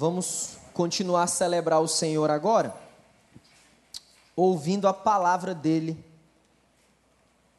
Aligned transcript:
Vamos 0.00 0.56
continuar 0.72 1.24
a 1.24 1.26
celebrar 1.26 1.78
o 1.78 1.86
Senhor 1.86 2.30
agora, 2.30 2.74
ouvindo 4.34 4.88
a 4.88 4.94
palavra 4.94 5.54
dele 5.54 6.02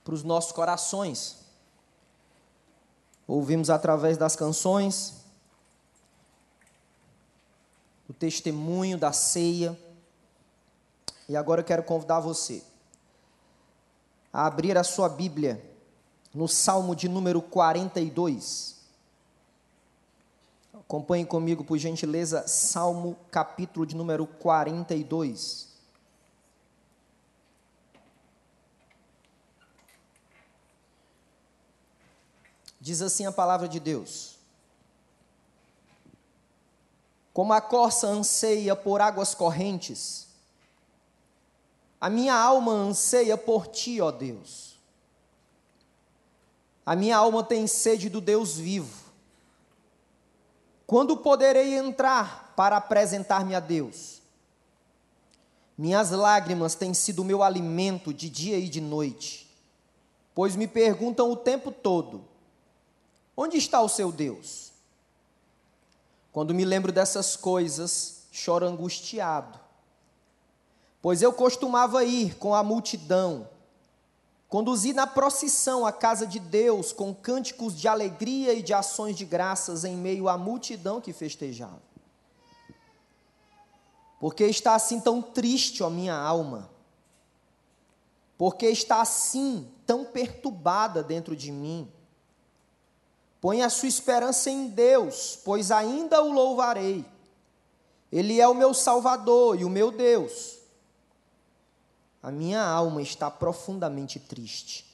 para 0.03 0.15
os 0.15 0.23
nossos 0.23 0.51
corações. 0.51 1.37
Ouvimos 3.27 3.69
através 3.69 4.17
das 4.17 4.35
canções, 4.35 5.17
o 8.09 8.13
testemunho 8.13 8.97
da 8.97 9.13
ceia, 9.13 9.79
e 11.29 11.37
agora 11.37 11.61
eu 11.61 11.65
quero 11.65 11.83
convidar 11.83 12.21
você 12.21 12.63
a 14.33 14.47
abrir 14.47 14.79
a 14.79 14.83
sua 14.83 15.07
Bíblia 15.07 15.63
no 16.33 16.47
Salmo 16.47 16.95
de 16.95 17.07
número 17.07 17.39
42. 17.39 18.80
Acompanhe 20.91 21.25
comigo, 21.25 21.63
por 21.63 21.77
gentileza, 21.77 22.45
Salmo 22.49 23.15
capítulo 23.31 23.85
de 23.85 23.95
número 23.95 24.27
42. 24.27 25.69
Diz 32.77 33.01
assim 33.01 33.25
a 33.25 33.31
palavra 33.31 33.69
de 33.69 33.79
Deus: 33.79 34.37
Como 37.31 37.53
a 37.53 37.61
corça 37.61 38.07
anseia 38.07 38.75
por 38.75 38.99
águas 38.99 39.33
correntes, 39.33 40.27
a 42.01 42.09
minha 42.09 42.35
alma 42.35 42.73
anseia 42.73 43.37
por 43.37 43.67
ti, 43.67 44.01
ó 44.01 44.11
Deus. 44.11 44.77
A 46.85 46.97
minha 46.97 47.15
alma 47.15 47.45
tem 47.45 47.65
sede 47.65 48.09
do 48.09 48.19
Deus 48.19 48.57
vivo. 48.57 49.10
Quando 50.91 51.15
poderei 51.15 51.77
entrar 51.77 52.51
para 52.53 52.75
apresentar-me 52.75 53.55
a 53.55 53.61
Deus? 53.61 54.21
Minhas 55.77 56.11
lágrimas 56.11 56.75
têm 56.75 56.93
sido 56.93 57.23
meu 57.23 57.41
alimento 57.41 58.13
de 58.13 58.29
dia 58.29 58.57
e 58.59 58.67
de 58.67 58.81
noite, 58.81 59.49
pois 60.35 60.53
me 60.53 60.67
perguntam 60.67 61.31
o 61.31 61.37
tempo 61.37 61.71
todo: 61.71 62.25
onde 63.37 63.55
está 63.55 63.79
o 63.79 63.87
seu 63.87 64.11
Deus? 64.11 64.73
Quando 66.29 66.53
me 66.53 66.65
lembro 66.65 66.91
dessas 66.91 67.37
coisas, 67.37 68.23
choro 68.29 68.65
angustiado, 68.65 69.57
pois 71.01 71.21
eu 71.21 71.31
costumava 71.31 72.03
ir 72.03 72.35
com 72.35 72.53
a 72.53 72.61
multidão 72.61 73.47
Conduzi 74.51 74.91
na 74.91 75.07
procissão 75.07 75.85
à 75.85 75.93
casa 75.93 76.27
de 76.27 76.37
Deus 76.37 76.91
com 76.91 77.15
cânticos 77.15 77.73
de 77.73 77.87
alegria 77.87 78.51
e 78.51 78.61
de 78.61 78.73
ações 78.73 79.15
de 79.15 79.23
graças 79.23 79.85
em 79.85 79.95
meio 79.95 80.27
à 80.27 80.37
multidão 80.37 80.99
que 80.99 81.13
festejava. 81.13 81.81
Porque 84.19 84.43
está 84.43 84.75
assim 84.75 84.99
tão 84.99 85.21
triste 85.21 85.81
a 85.85 85.89
minha 85.89 86.13
alma? 86.13 86.69
Porque 88.37 88.65
está 88.65 88.99
assim 88.99 89.71
tão 89.85 90.03
perturbada 90.03 91.01
dentro 91.01 91.33
de 91.33 91.49
mim? 91.49 91.89
Põe 93.39 93.61
a 93.61 93.69
sua 93.69 93.87
esperança 93.87 94.49
em 94.49 94.67
Deus, 94.67 95.39
pois 95.45 95.71
ainda 95.71 96.21
o 96.21 96.29
louvarei. 96.29 97.05
Ele 98.11 98.41
é 98.41 98.47
o 98.49 98.53
meu 98.53 98.73
Salvador 98.73 99.57
e 99.57 99.63
o 99.63 99.69
meu 99.69 99.91
Deus 99.91 100.60
a 102.21 102.29
minha 102.29 102.63
alma 102.63 103.01
está 103.01 103.31
profundamente 103.31 104.19
triste. 104.19 104.85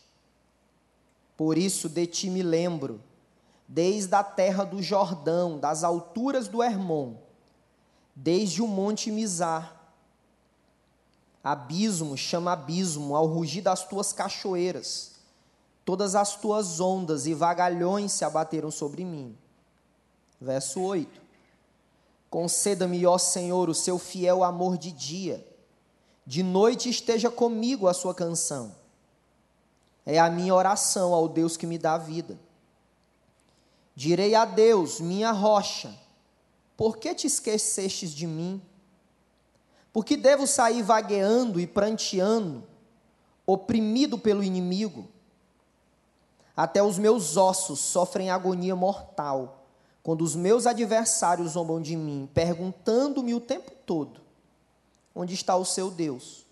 Por 1.35 1.57
isso 1.57 1.89
de 1.89 2.07
ti 2.07 2.29
me 2.29 2.41
lembro, 2.41 3.01
desde 3.67 4.15
a 4.15 4.23
terra 4.23 4.63
do 4.63 4.81
Jordão, 4.81 5.59
das 5.59 5.83
alturas 5.83 6.47
do 6.47 6.63
Hermon, 6.63 7.15
desde 8.15 8.61
o 8.61 8.67
monte 8.67 9.11
Mizar. 9.11 9.75
Abismo 11.43 12.17
chama 12.17 12.53
abismo 12.53 13.15
ao 13.15 13.25
rugir 13.27 13.61
das 13.61 13.85
tuas 13.85 14.13
cachoeiras. 14.13 15.17
Todas 15.85 16.15
as 16.15 16.35
tuas 16.35 16.79
ondas 16.79 17.25
e 17.27 17.33
vagalhões 17.33 18.11
se 18.13 18.25
abateram 18.25 18.71
sobre 18.71 19.05
mim. 19.05 19.37
Verso 20.39 20.81
8. 20.81 21.21
Conceda-me, 22.29 23.05
ó 23.05 23.17
Senhor, 23.17 23.69
o 23.69 23.73
seu 23.73 23.97
fiel 23.97 24.43
amor 24.43 24.77
de 24.77 24.91
dia 24.91 25.56
de 26.27 26.43
noite 26.43 26.89
esteja 26.89 27.31
comigo 27.31 27.87
a 27.87 27.93
sua 27.93 28.13
canção. 28.13 28.75
É 30.05 30.19
a 30.19 30.29
minha 30.29 30.53
oração 30.53 31.13
ao 31.13 31.29
Deus 31.29 31.55
que 31.55 31.65
me 31.65 31.77
dá 31.77 31.93
a 31.93 31.97
vida. 31.97 32.37
Direi 33.95 34.35
a 34.35 34.43
Deus, 34.43 34.99
minha 34.99 35.31
rocha, 35.31 35.97
por 36.75 36.97
que 36.97 37.15
te 37.15 37.27
esquecestes 37.27 38.11
de 38.11 38.27
mim? 38.27 38.61
Por 39.93 40.03
que 40.03 40.17
devo 40.17 40.45
sair 40.45 40.83
vagueando 40.83 41.61
e 41.61 41.65
pranteando, 41.65 42.61
oprimido 43.45 44.17
pelo 44.17 44.43
inimigo? 44.43 45.07
Até 46.57 46.83
os 46.83 46.99
meus 46.99 47.37
ossos 47.37 47.79
sofrem 47.79 48.29
agonia 48.29 48.75
mortal, 48.75 49.65
quando 50.03 50.23
os 50.23 50.35
meus 50.35 50.67
adversários 50.67 51.53
zombam 51.53 51.81
de 51.81 51.95
mim, 51.95 52.29
perguntando-me 52.33 53.33
o 53.33 53.39
tempo 53.39 53.71
todo: 53.85 54.26
onde 55.17 55.33
está 55.33 55.55
o 55.55 55.65
seu 55.65 55.89
Deus. 55.89 56.45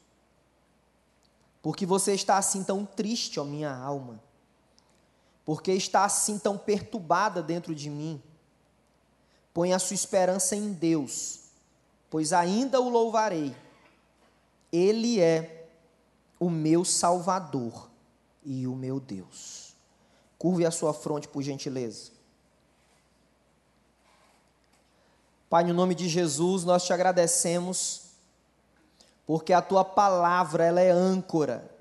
Porque 1.62 1.86
você 1.86 2.14
está 2.14 2.38
assim 2.38 2.64
tão 2.64 2.86
triste, 2.86 3.40
ó 3.40 3.44
minha 3.44 3.74
alma. 3.74 4.20
Porque 5.46 5.72
está 5.72 6.04
assim 6.04 6.40
tão 6.40 6.58
perturbada 6.58 7.42
dentro 7.42 7.76
de 7.76 7.90
mim. 7.90 8.22
Põe 9.54 9.72
a 9.72 9.80
sua 9.80 9.94
esperança 9.94 10.56
em 10.56 10.74
Deus, 10.74 11.42
pois 12.10 12.34
ainda 12.34 12.82
o 12.82 12.90
louvarei. 12.90 13.56
Ele 14.72 15.22
é 15.22 15.70
o 16.40 16.50
meu 16.50 16.84
Salvador 16.84 17.90
e 18.44 18.68
o 18.68 18.76
meu 18.76 19.00
Deus. 19.00 19.76
Curve 20.38 20.66
a 20.66 20.72
sua 20.72 20.94
fronte, 20.94 21.28
por 21.28 21.42
gentileza. 21.42 22.12
Pai, 25.50 25.64
no 25.64 25.74
nome 25.74 25.96
de 25.96 26.10
Jesus, 26.10 26.64
nós 26.64 26.84
te 26.84 26.92
agradecemos 26.92 28.05
porque 29.26 29.54
a 29.54 29.62
tua 29.62 29.84
palavra 29.84 30.66
ela 30.66 30.82
é 30.82 30.92
âncora. 30.92 31.72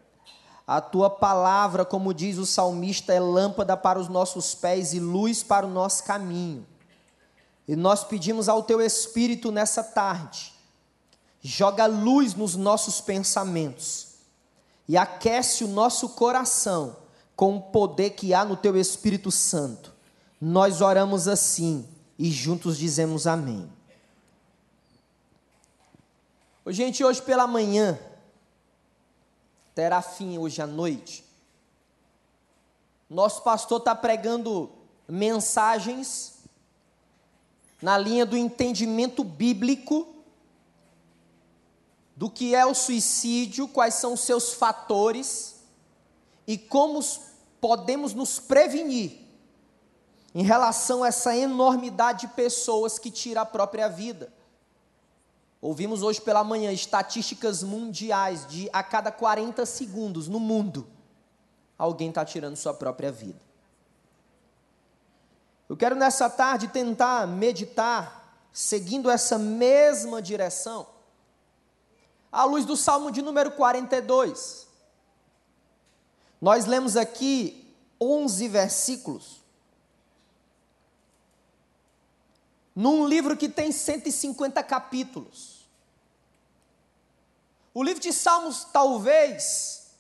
A 0.67 0.81
tua 0.81 1.11
palavra, 1.11 1.85
como 1.85 2.15
diz 2.15 2.39
o 2.39 2.47
salmista, 2.47 3.13
é 3.13 3.21
lâmpada 3.21 3.77
para 3.77 3.99
os 3.99 4.09
nossos 4.09 4.55
pés 4.55 4.95
e 4.95 5.01
luz 5.01 5.43
para 5.43 5.67
o 5.67 5.71
nosso 5.71 6.05
caminho. 6.05 6.67
E 7.69 7.77
nós 7.77 8.05
pedimos 8.05 8.49
ao 8.49 8.63
teu 8.63 8.81
espírito 8.81 9.53
nessa 9.53 9.83
tarde, 9.83 10.55
joga 11.43 11.87
luz 11.87 12.35
nos 12.35 12.57
nossos 12.57 13.01
pensamentos 13.01 14.15
e 14.89 14.97
aquece 14.97 15.65
o 15.65 15.69
nosso 15.69 16.11
coração 16.11 16.97
com 17.35 17.57
o 17.57 17.61
poder 17.61 18.11
que 18.11 18.33
há 18.33 18.45
no 18.45 18.57
teu 18.57 18.77
Espírito 18.77 19.31
Santo. 19.31 19.93
Nós 20.41 20.81
oramos 20.81 21.27
assim 21.27 21.87
e 22.19 22.31
juntos 22.31 22.79
dizemos 22.79 23.27
amém. 23.27 23.69
Gente, 26.67 27.05
hoje 27.05 27.21
pela 27.21 27.47
manhã, 27.47 27.99
terá 29.75 30.01
fim 30.01 30.39
hoje 30.39 30.63
à 30.63 30.67
noite. 30.67 31.23
Nosso 33.09 33.43
pastor 33.43 33.79
está 33.79 33.95
pregando 33.95 34.71
mensagens 35.07 36.39
na 37.83 37.99
linha 37.99 38.25
do 38.25 38.35
entendimento 38.35 39.23
bíblico 39.23 40.09
do 42.17 42.31
que 42.31 42.55
é 42.55 42.65
o 42.65 42.75
suicídio, 42.75 43.69
quais 43.69 43.95
são 43.95 44.15
os 44.15 44.21
seus 44.21 44.55
fatores 44.55 45.57
e 46.47 46.57
como 46.57 47.01
podemos 47.61 48.15
nos 48.15 48.39
prevenir 48.39 49.21
em 50.35 50.43
relação 50.43 51.05
a 51.05 51.09
essa 51.09 51.37
enormidade 51.37 52.23
de 52.23 52.29
pessoas 52.29 52.99
que 52.99 53.11
tira 53.11 53.43
a 53.43 53.47
própria 53.47 53.87
vida. 53.87 54.33
Ouvimos 55.65 56.03
hoje 56.03 56.21
pela 56.21 56.45
manhã 56.45 56.71
estatísticas 56.71 57.63
mundiais 57.63 58.47
de 58.47 58.69
a 58.71 58.83
cada 58.83 59.11
40 59.11 59.65
segundos 59.65 60.29
no 60.29 60.39
mundo, 60.39 60.87
alguém 61.79 62.11
está 62.11 62.23
tirando 62.23 62.55
sua 62.55 62.75
própria 62.75 63.11
vida. 63.11 63.41
Eu 65.67 65.75
quero 65.75 65.97
nessa 65.97 66.29
tarde 66.29 66.69
tentar 66.69 67.27
meditar, 67.27 68.47
seguindo 68.53 69.09
essa 69.09 69.39
mesma 69.39 70.21
direção, 70.21 70.87
à 72.31 72.45
luz 72.45 72.67
do 72.67 72.77
Salmo 72.77 73.11
de 73.11 73.23
número 73.23 73.51
42. 73.53 74.69
Nós 76.43 76.67
lemos 76.67 76.95
aqui 76.95 77.75
11 77.99 78.49
versículos. 78.49 79.41
Num 82.77 83.09
livro 83.09 83.35
que 83.35 83.49
tem 83.49 83.73
150 83.73 84.63
capítulos. 84.63 85.54
O 87.75 87.83
livro 87.83 88.01
de 88.01 88.13
Salmos 88.13 88.65
talvez 88.73 89.91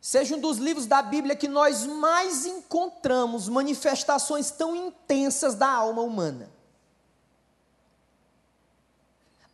seja 0.00 0.36
um 0.36 0.38
dos 0.38 0.58
livros 0.58 0.86
da 0.86 1.00
Bíblia 1.00 1.34
que 1.34 1.48
nós 1.48 1.84
mais 1.86 2.46
encontramos 2.46 3.48
manifestações 3.48 4.50
tão 4.50 4.76
intensas 4.76 5.54
da 5.54 5.68
alma 5.68 6.02
humana. 6.02 6.52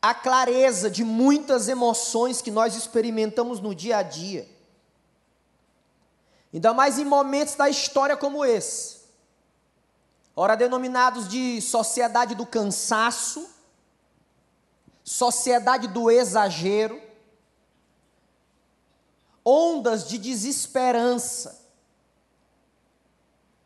a 0.00 0.14
clareza 0.14 0.88
de 0.88 1.04
muitas 1.04 1.68
emoções 1.68 2.40
que 2.40 2.50
nós 2.50 2.76
experimentamos 2.76 3.60
no 3.60 3.74
dia 3.74 3.98
a 3.98 4.02
dia. 4.02 4.48
Ainda 6.54 6.72
mais 6.72 6.98
em 6.98 7.04
momentos 7.04 7.56
da 7.56 7.68
história 7.68 8.16
como 8.16 8.44
esse. 8.44 8.98
Ora 10.34 10.54
denominados 10.54 11.28
de 11.28 11.60
sociedade 11.60 12.34
do 12.36 12.46
cansaço, 12.46 13.46
sociedade 15.08 15.88
do 15.88 16.10
exagero, 16.10 17.00
ondas 19.42 20.06
de 20.06 20.18
desesperança, 20.18 21.66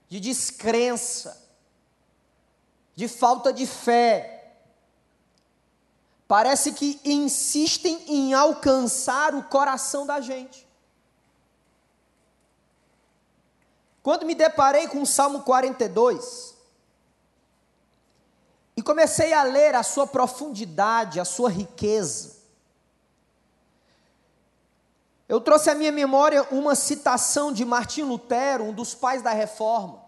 de 0.09 0.21
descrença, 0.21 1.45
de 2.95 3.09
falta 3.09 3.53
de 3.53 3.67
fé. 3.67 4.55
Parece 6.29 6.73
que 6.73 7.01
insistem 7.05 8.05
em 8.07 8.33
alcançar 8.33 9.35
o 9.35 9.43
coração 9.43 10.07
da 10.07 10.21
gente. 10.21 10.65
Quando 14.01 14.25
me 14.25 14.37
deparei 14.37 14.87
com 14.87 15.03
o 15.03 15.07
Salmo 15.07 15.43
42, 15.43 16.52
e 18.77 18.83
comecei 18.83 19.33
a 19.33 19.43
ler 19.43 19.75
a 19.75 19.83
sua 19.83 20.07
profundidade, 20.07 21.21
a 21.21 21.25
sua 21.25 21.51
riqueza, 21.51 22.43
eu 25.33 25.41
trouxe 25.41 25.71
à 25.71 25.75
minha 25.75 25.91
memória 25.91 26.47
uma 26.51 26.75
citação 26.75 27.55
de 27.55 27.65
Martim 27.65 28.03
Lutero, 28.03 28.65
um 28.65 28.73
dos 28.75 28.95
pais 28.95 29.23
da 29.23 29.31
reforma, 29.33 30.05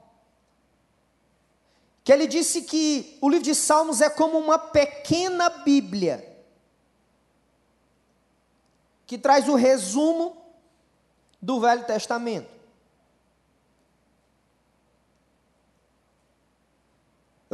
que 2.05 2.13
ele 2.13 2.27
disse 2.27 2.61
que 2.61 3.17
o 3.23 3.31
livro 3.31 3.43
de 3.43 3.55
Salmos 3.55 4.03
é 4.03 4.11
como 4.11 4.37
uma 4.37 4.59
pequena 4.59 5.49
Bíblia, 5.49 6.45
que 9.07 9.17
traz 9.17 9.49
o 9.49 9.55
resumo 9.55 10.37
do 11.41 11.59
Velho 11.59 11.85
Testamento. 11.85 12.54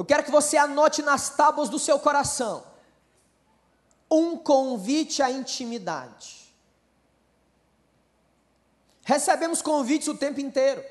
Eu 0.01 0.05
quero 0.07 0.25
que 0.25 0.31
você 0.31 0.57
anote 0.57 1.03
nas 1.03 1.29
tábuas 1.29 1.69
do 1.69 1.79
seu 1.79 1.99
coração 1.99 2.65
um 4.11 4.35
convite 4.35 5.23
à 5.23 5.31
intimidade. 5.31 6.51
Recebemos 9.05 9.61
convites 9.61 10.09
o 10.09 10.17
tempo 10.17 10.41
inteiro. 10.41 10.83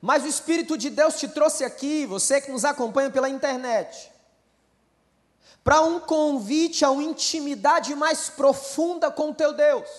Mas 0.00 0.22
o 0.22 0.28
Espírito 0.28 0.78
de 0.78 0.90
Deus 0.90 1.18
te 1.18 1.26
trouxe 1.26 1.64
aqui, 1.64 2.06
você 2.06 2.40
que 2.40 2.52
nos 2.52 2.64
acompanha 2.64 3.10
pela 3.10 3.28
internet, 3.28 4.08
para 5.64 5.80
um 5.80 5.98
convite 5.98 6.84
a 6.84 6.92
uma 6.92 7.02
intimidade 7.02 7.96
mais 7.96 8.30
profunda 8.30 9.10
com 9.10 9.30
o 9.30 9.34
teu 9.34 9.52
Deus. 9.52 9.90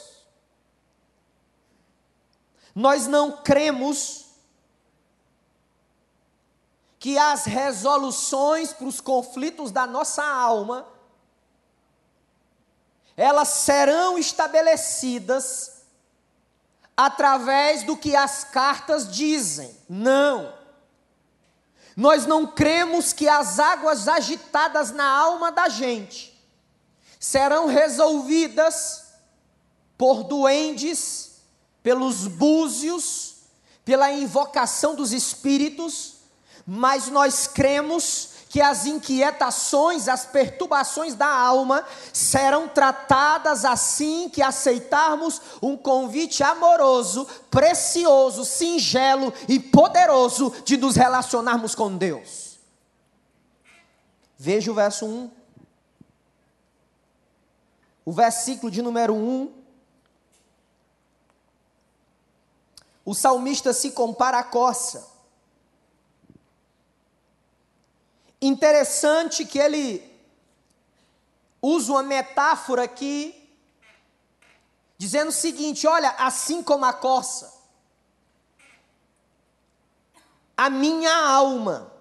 Nós 2.74 3.08
não 3.08 3.44
cremos 3.44 4.31
que 7.01 7.18
as 7.18 7.45
resoluções 7.45 8.74
para 8.74 8.86
os 8.86 9.01
conflitos 9.01 9.71
da 9.71 9.88
nossa 9.88 10.24
alma 10.24 10.88
elas 13.18 13.48
serão 13.48 14.19
estabelecidas 14.19 15.81
através 16.95 17.81
do 17.81 17.98
que 17.98 18.15
as 18.15 18.44
cartas 18.44 19.12
dizem. 19.12 19.75
Não. 19.89 20.53
Nós 21.98 22.27
não 22.27 22.45
cremos 22.45 23.12
que 23.12 23.27
as 23.27 23.57
águas 23.57 24.07
agitadas 24.07 24.92
na 24.92 25.09
alma 25.09 25.51
da 25.51 25.69
gente 25.69 26.39
serão 27.19 27.65
resolvidas 27.65 29.06
por 29.98 30.24
duendes, 30.24 31.42
pelos 31.81 32.27
búzios, 32.27 33.38
pela 33.83 34.12
invocação 34.12 34.94
dos 34.94 35.12
espíritos, 35.12 36.21
mas 36.74 37.10
nós 37.10 37.48
cremos 37.48 38.30
que 38.48 38.62
as 38.62 38.86
inquietações, 38.86 40.08
as 40.08 40.26
perturbações 40.26 41.14
da 41.14 41.28
alma 41.28 41.86
serão 42.14 42.66
tratadas 42.70 43.66
assim 43.66 44.30
que 44.30 44.42
aceitarmos 44.42 45.42
um 45.62 45.76
convite 45.76 46.42
amoroso, 46.42 47.28
precioso, 47.50 48.46
singelo 48.46 49.34
e 49.50 49.60
poderoso 49.60 50.50
de 50.64 50.78
nos 50.78 50.96
relacionarmos 50.96 51.76
com 51.76 51.98
Deus. 51.98 52.58
Veja 54.38 54.72
o 54.72 54.76
verso 54.76 55.06
1. 55.06 55.30
O 58.06 58.14
versículo 58.14 58.72
de 58.72 58.82
número 58.82 59.14
1. 59.14 59.54
O 63.04 63.14
salmista 63.14 63.74
se 63.74 63.92
compara 63.92 64.40
à 64.40 64.44
coça 64.46 65.11
Interessante 68.42 69.46
que 69.46 69.60
ele 69.60 70.12
usa 71.62 71.92
uma 71.92 72.02
metáfora 72.02 72.84
aqui, 72.84 73.50
dizendo 74.98 75.30
o 75.30 75.34
seguinte: 75.34 75.86
olha, 75.86 76.10
assim 76.18 76.64
como 76.64 76.86
a 76.86 76.94
coça, 76.94 77.54
a 80.58 80.70
minha 80.70 81.16
alma 81.16 81.92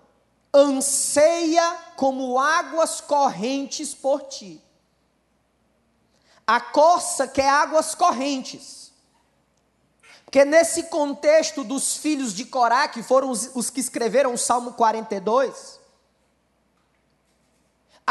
anseia 0.52 1.78
como 1.96 2.38
águas 2.38 3.00
correntes 3.00 3.94
por 3.94 4.22
ti. 4.22 4.62
A 6.46 6.60
coça 6.60 7.28
quer 7.28 7.48
águas 7.48 7.94
correntes. 7.94 8.92
Porque 10.24 10.44
nesse 10.44 10.84
contexto 10.84 11.64
dos 11.64 11.96
filhos 11.96 12.32
de 12.32 12.44
Corá, 12.44 12.86
que 12.86 13.02
foram 13.02 13.30
os, 13.30 13.50
os 13.54 13.68
que 13.68 13.80
escreveram 13.80 14.32
o 14.32 14.38
Salmo 14.38 14.72
42, 14.74 15.79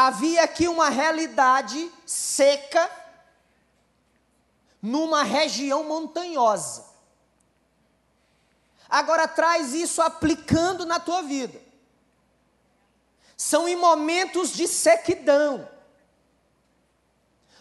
havia 0.07 0.43
aqui 0.43 0.65
uma 0.65 0.87
realidade 0.87 1.91
seca 2.05 2.89
numa 4.81 5.23
região 5.23 5.83
montanhosa. 5.83 6.85
Agora 8.87 9.27
traz 9.27 9.73
isso 9.73 10.01
aplicando 10.01 10.85
na 10.85 11.01
tua 11.01 11.21
vida. 11.23 11.61
São 13.35 13.67
em 13.67 13.75
momentos 13.75 14.53
de 14.53 14.69
sequidão, 14.69 15.67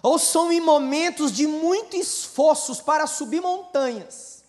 ou 0.01 0.17
são 0.17 0.53
em 0.53 0.61
momentos 0.61 1.33
de 1.33 1.45
muito 1.45 1.97
esforços 1.97 2.81
para 2.81 3.09
subir 3.09 3.41
montanhas, 3.41 4.45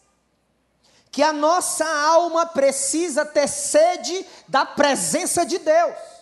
que 1.10 1.24
a 1.24 1.34
nossa 1.34 1.88
alma 1.88 2.46
precisa 2.46 3.26
ter 3.26 3.48
sede 3.48 4.24
da 4.48 4.64
presença 4.64 5.44
de 5.44 5.58
Deus. 5.58 6.19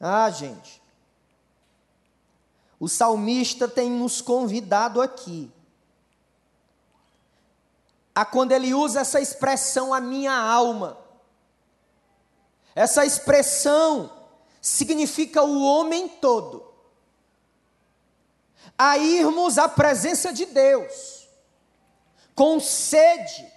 Ah, 0.00 0.30
gente. 0.30 0.82
O 2.78 2.88
salmista 2.88 3.68
tem 3.68 3.90
nos 3.90 4.20
convidado 4.20 5.00
aqui 5.00 5.50
a 8.14 8.24
quando 8.24 8.52
ele 8.52 8.72
usa 8.72 9.00
essa 9.00 9.20
expressão 9.20 9.92
a 9.92 10.00
minha 10.00 10.32
alma. 10.32 10.96
Essa 12.74 13.04
expressão 13.04 14.10
significa 14.60 15.42
o 15.42 15.62
homem 15.62 16.08
todo. 16.08 16.72
A 18.78 18.98
irmos 18.98 19.58
à 19.58 19.68
presença 19.68 20.32
de 20.32 20.46
Deus 20.46 21.28
com 22.34 22.58
sede 22.58 23.52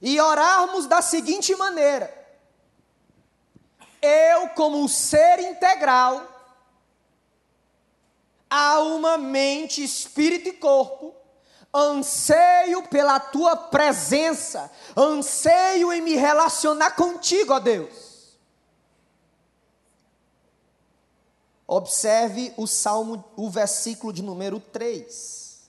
e 0.00 0.20
orarmos 0.20 0.86
da 0.86 1.02
seguinte 1.02 1.54
maneira: 1.56 2.25
eu, 4.06 4.48
como 4.50 4.88
ser 4.88 5.40
integral, 5.40 6.26
alma, 8.48 9.18
mente, 9.18 9.82
espírito 9.82 10.48
e 10.48 10.52
corpo, 10.52 11.14
anseio 11.74 12.86
pela 12.88 13.20
tua 13.20 13.56
presença, 13.56 14.70
anseio 14.96 15.92
em 15.92 16.00
me 16.00 16.14
relacionar 16.14 16.92
contigo, 16.92 17.52
ó 17.52 17.58
Deus. 17.58 18.06
Observe 21.66 22.54
o 22.56 22.66
salmo, 22.66 23.24
o 23.36 23.50
versículo 23.50 24.12
de 24.12 24.22
número 24.22 24.60
3. 24.60 25.68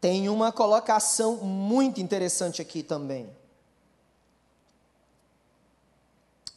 Tem 0.00 0.28
uma 0.28 0.52
colocação 0.52 1.36
muito 1.36 2.00
interessante 2.00 2.62
aqui 2.62 2.82
também. 2.82 3.39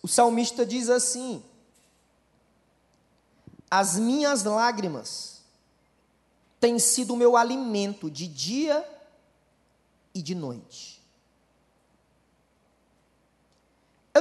O 0.03 0.07
salmista 0.07 0.65
diz 0.65 0.89
assim: 0.89 1.43
As 3.71 3.97
minhas 3.97 4.43
lágrimas 4.43 5.41
têm 6.59 6.77
sido 6.77 7.13
o 7.13 7.17
meu 7.17 7.35
alimento 7.35 8.11
de 8.11 8.27
dia 8.27 8.87
e 10.13 10.21
de 10.21 10.35
noite. 10.35 11.01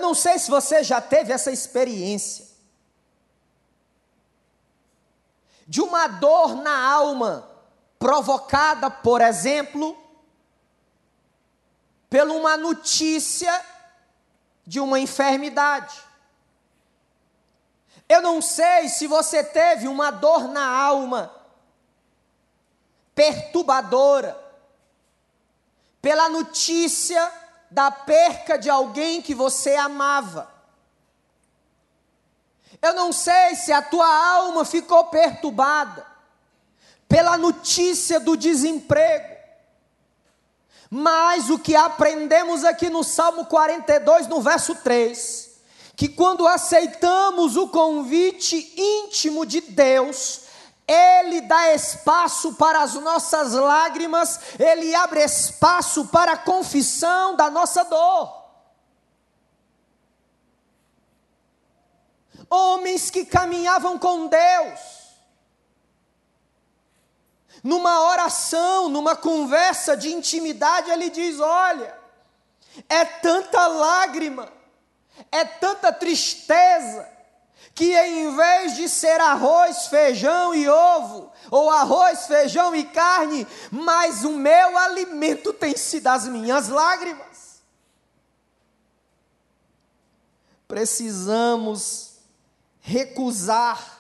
não 0.01 0.15
sei 0.15 0.39
se 0.39 0.51
você 0.51 0.83
já 0.83 1.01
teve 1.01 1.33
essa 1.33 1.51
experiência 1.51 2.47
de 5.67 5.81
uma 5.81 6.09
dor 6.09 6.57
na 6.57 6.93
alma 6.93 7.49
provocada, 7.99 8.91
por 8.91 9.21
exemplo, 9.21 9.97
por 12.11 12.37
uma 12.37 12.57
notícia 12.57 13.72
de 14.67 14.81
uma 14.81 14.99
enfermidade. 14.99 15.97
Eu 18.09 18.21
não 18.21 18.43
sei 18.43 18.89
se 18.89 19.07
você 19.07 19.43
teve 19.43 19.89
uma 19.89 20.11
dor 20.11 20.49
na 20.49 20.67
alma 20.67 21.35
perturbadora 23.15 24.39
pela 26.01 26.29
notícia 26.29 27.33
da 27.71 27.91
perca 27.91 28.59
de 28.59 28.69
alguém 28.69 29.23
que 29.23 29.35
você 29.35 29.77
amava. 29.77 30.53
Eu 32.83 32.95
não 32.95 33.13
sei 33.13 33.55
se 33.55 33.73
a 33.73 33.81
tua 33.81 34.07
alma 34.07 34.65
ficou 34.65 35.05
perturbada 35.05 36.05
pela 37.09 37.39
notícia 37.39 38.19
do 38.19 38.37
desemprego. 38.37 39.32
Mas 40.95 41.49
o 41.49 41.59
que 41.59 41.75
aprendemos 41.75 42.67
aqui 42.67 42.91
no 42.91 43.03
Salmo 43.03 43.47
42, 43.47 44.27
no 44.27 44.43
verso 44.43 44.75
3, 44.75 45.51
que 45.97 46.07
quando 46.07 46.47
aceitamos 46.47 47.57
o 47.57 47.69
convite 47.69 48.75
íntimo 48.77 49.47
de 49.47 49.63
Deus, 49.63 50.43
ele 50.87 51.41
dá 51.41 51.73
espaço 51.73 52.53
para 52.57 52.83
as 52.83 52.93
nossas 52.93 53.55
lágrimas, 53.55 54.39
Ele 54.59 54.95
abre 54.95 55.25
espaço 55.25 56.09
para 56.09 56.33
a 56.33 56.37
confissão 56.37 57.37
da 57.37 57.49
nossa 57.49 57.85
dor. 57.85 58.43
Homens 62.51 63.09
que 63.09 63.25
caminhavam 63.25 63.99
com 63.99 64.27
Deus, 64.27 64.81
numa 67.63 68.11
oração, 68.11 68.89
numa 68.89 69.15
conversa 69.15 69.97
de 69.97 70.13
intimidade, 70.13 70.91
ele 70.91 71.09
diz: 71.11 71.39
Olha, 71.39 71.97
é 72.89 73.05
tanta 73.05 73.67
lágrima, 73.67 74.53
é 75.31 75.45
tanta 75.45 75.93
tristeza, 75.93 77.09
que 77.75 77.97
em 77.97 78.35
vez 78.35 78.75
de 78.75 78.89
ser 78.89 79.21
arroz, 79.21 79.87
feijão 79.87 80.55
e 80.55 80.69
ovo, 80.69 81.31
ou 81.51 81.71
arroz, 81.71 82.27
feijão 82.27 82.75
e 82.75 82.85
carne, 82.85 83.47
mas 83.71 84.25
o 84.25 84.31
meu 84.31 84.77
alimento 84.77 85.53
tem 85.53 85.77
sido 85.77 86.09
as 86.09 86.27
minhas 86.27 86.69
lágrimas. 86.69 87.63
Precisamos 90.67 92.17
recusar 92.81 93.92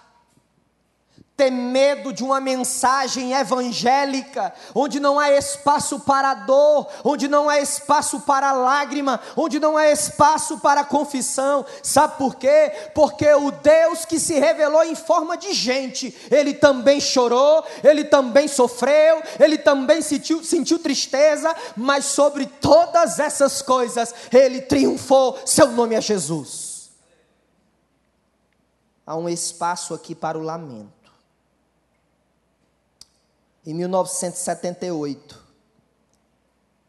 ter 1.37 1.51
medo 1.51 2.13
de 2.13 2.23
uma 2.23 2.41
mensagem 2.41 3.33
evangélica, 3.33 4.53
onde 4.75 5.01
não 5.01 5.19
há 5.19 5.31
espaço 5.33 6.01
para 6.01 6.35
dor, 6.35 6.87
onde 7.03 7.27
não 7.27 7.49
há 7.49 7.59
espaço 7.59 8.21
para 8.21 8.53
lágrima, 8.53 9.19
onde 9.37 9.59
não 9.59 9.77
há 9.77 9.91
espaço 9.91 10.59
para 10.59 10.85
confissão. 10.85 11.65
Sabe 11.83 12.19
por 12.19 12.37
quê? 12.37 12.73
Porque 12.95 13.33
o 13.33 13.51
Deus 13.51 14.05
que 14.05 14.21
se 14.21 14.39
revelou 14.39 14.85
em 14.85 14.95
forma 14.95 15.37
de 15.37 15.53
gente, 15.53 16.15
ele 16.31 16.53
também 16.53 17.01
chorou, 17.01 17.65
ele 17.83 18.05
também 18.05 18.47
sofreu, 18.47 19.23
ele 19.41 19.57
também 19.57 20.03
sentiu, 20.03 20.45
sentiu 20.45 20.79
tristeza, 20.79 21.55
mas 21.77 22.05
sobre 22.05 22.47
todas 22.47 23.19
essas 23.19 23.63
coisas, 23.63 24.15
ele 24.31 24.61
triunfou. 24.61 25.39
Seu 25.47 25.69
nome 25.69 25.95
é 25.95 26.01
Jesus. 26.01 26.91
Há 29.05 29.17
um 29.17 29.29
espaço 29.29 29.95
aqui 29.95 30.15
para 30.15 30.39
o 30.39 30.43
lamento. 30.43 31.02
Em 33.65 33.73
1978, 33.75 35.41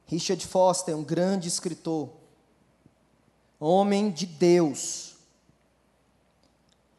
Richard 0.08 0.48
Foster, 0.48 0.98
um 0.98 1.04
grande 1.04 1.48
escritor, 1.48 2.10
homem 3.60 4.10
de 4.10 4.26
Deus, 4.26 5.16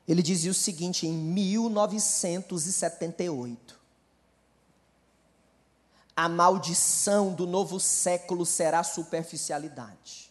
ele 0.07 0.23
dizia 0.23 0.53
o 0.53 0.55
seguinte 0.55 1.09
em 1.09 1.13
1978: 1.13 3.81
A 6.15 6.29
maldição 6.29 7.35
do 7.35 7.47
novo 7.47 7.81
século 7.81 8.47
será 8.47 8.85
superficialidade. 8.85 10.31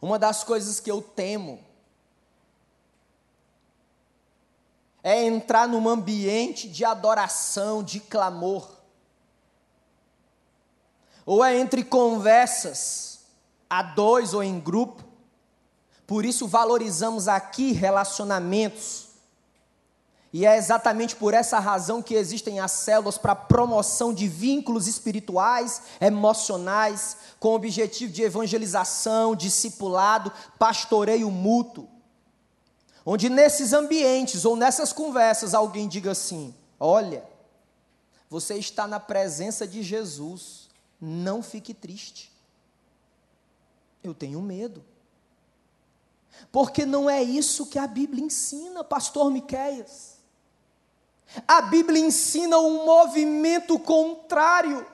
Uma 0.00 0.18
das 0.18 0.42
coisas 0.42 0.80
que 0.80 0.90
eu 0.90 1.02
temo 1.02 1.68
é 5.02 5.24
entrar 5.24 5.66
num 5.66 5.88
ambiente 5.88 6.68
de 6.68 6.84
adoração, 6.84 7.82
de 7.82 8.00
clamor. 8.00 8.68
Ou 11.24 11.44
é 11.44 11.56
entre 11.58 11.84
conversas, 11.84 13.20
a 13.68 13.82
dois 13.82 14.34
ou 14.34 14.42
em 14.42 14.58
grupo. 14.58 15.04
Por 16.06 16.24
isso 16.24 16.48
valorizamos 16.48 17.28
aqui 17.28 17.72
relacionamentos. 17.72 19.10
E 20.32 20.46
é 20.46 20.56
exatamente 20.56 21.16
por 21.16 21.34
essa 21.34 21.58
razão 21.58 22.00
que 22.00 22.14
existem 22.14 22.60
as 22.60 22.70
células 22.70 23.18
para 23.18 23.34
promoção 23.34 24.14
de 24.14 24.28
vínculos 24.28 24.86
espirituais, 24.86 25.82
emocionais, 26.00 27.16
com 27.40 27.48
o 27.48 27.54
objetivo 27.54 28.12
de 28.12 28.22
evangelização, 28.22 29.34
discipulado, 29.34 30.32
pastoreio 30.58 31.30
mútuo. 31.30 31.88
Onde 33.04 33.28
nesses 33.28 33.72
ambientes 33.72 34.44
ou 34.44 34.56
nessas 34.56 34.92
conversas 34.92 35.54
alguém 35.54 35.88
diga 35.88 36.10
assim: 36.12 36.54
olha, 36.78 37.24
você 38.28 38.54
está 38.56 38.86
na 38.86 39.00
presença 39.00 39.66
de 39.66 39.82
Jesus, 39.82 40.68
não 41.00 41.42
fique 41.42 41.72
triste. 41.72 42.30
Eu 44.02 44.14
tenho 44.14 44.40
medo. 44.40 44.84
Porque 46.52 46.86
não 46.86 47.08
é 47.08 47.22
isso 47.22 47.66
que 47.66 47.78
a 47.78 47.86
Bíblia 47.86 48.24
ensina, 48.24 48.82
pastor 48.82 49.30
Miqueias. 49.30 50.18
A 51.46 51.62
Bíblia 51.62 52.00
ensina 52.00 52.58
um 52.58 52.84
movimento 52.84 53.78
contrário 53.78 54.86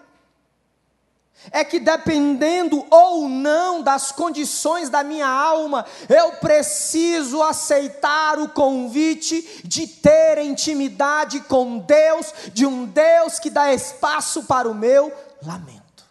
é 1.51 1.65
que 1.65 1.79
dependendo 1.79 2.85
ou 2.91 3.29
não 3.29 3.83
das 3.83 4.11
condições 4.11 4.89
da 4.89 5.03
minha 5.05 5.29
alma, 5.29 5.87
eu 6.09 6.33
preciso 6.33 7.43
aceitar 7.43 8.39
o 8.39 8.49
convite 8.49 9.63
de 9.65 9.87
ter 9.87 10.39
intimidade 10.39 11.41
com 11.41 11.79
Deus, 11.79 12.33
de 12.53 12.67
um 12.67 12.85
Deus 12.87 13.39
que 13.39 13.51
dá 13.51 13.73
espaço 13.73 14.45
para 14.45 14.69
o 14.69 14.75
meu 14.75 15.13
lamento. 15.43 16.05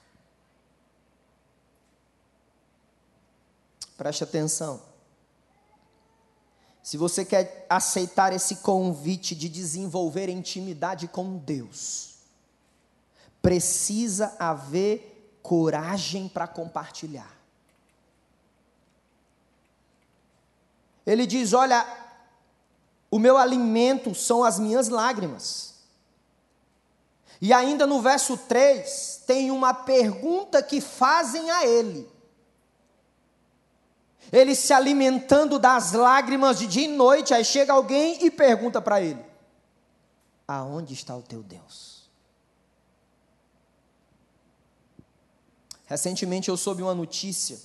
Preste 3.98 4.24
atenção. 4.24 4.82
Se 6.84 6.98
você 6.98 7.26
quer 7.26 7.66
aceitar 7.68 8.32
esse 8.32 8.58
convite 8.58 9.34
de 9.34 9.50
desenvolver 9.50 10.30
intimidade 10.30 11.08
com 11.08 11.38
Deus, 11.38 12.16
precisa 13.42 14.36
haver 14.38 15.15
coragem 15.46 16.28
para 16.28 16.48
compartilhar. 16.48 17.32
Ele 21.06 21.28
diz: 21.28 21.54
Olha, 21.54 21.86
o 23.12 23.20
meu 23.20 23.38
alimento 23.38 24.16
são 24.16 24.44
as 24.44 24.58
minhas 24.58 24.90
lágrimas. 24.90 25.76
E 27.40 27.54
ainda 27.54 27.86
no 27.86 28.02
verso 28.02 28.36
3, 28.36 29.24
tem 29.28 29.52
uma 29.52 29.72
pergunta 29.72 30.64
que 30.64 30.82
fazem 30.82 31.52
a 31.52 31.64
ele. 31.66 32.10
Ele 34.32 34.56
se 34.56 34.74
alimentando 34.74 35.60
das 35.60 35.92
lágrimas 35.92 36.58
de 36.58 36.66
dia 36.66 36.86
e 36.86 36.88
noite, 36.88 37.36
aí 37.36 37.46
chega 37.46 37.72
alguém 37.72 38.26
e 38.26 38.32
pergunta 38.32 38.82
para 38.82 39.00
ele: 39.00 39.24
Aonde 40.48 40.96
está 40.96 41.16
o 41.16 41.22
teu 41.22 41.44
Deus? 41.44 41.95
Recentemente 45.86 46.50
eu 46.50 46.58
soube 46.58 46.82
uma 46.82 46.96
notícia 46.96 47.60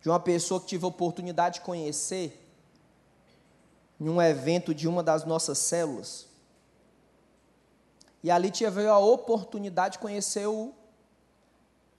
de 0.00 0.08
uma 0.08 0.20
pessoa 0.20 0.60
que 0.60 0.66
tive 0.66 0.84
a 0.84 0.88
oportunidade 0.88 1.56
de 1.56 1.60
conhecer 1.62 2.40
em 3.98 4.08
um 4.08 4.22
evento 4.22 4.72
de 4.72 4.86
uma 4.86 5.02
das 5.02 5.24
nossas 5.24 5.58
células. 5.58 6.26
E 8.22 8.30
ali 8.30 8.50
tive 8.50 8.86
a 8.86 8.98
oportunidade 8.98 9.94
de 9.94 9.98
conhecer 9.98 10.46
o 10.46 10.72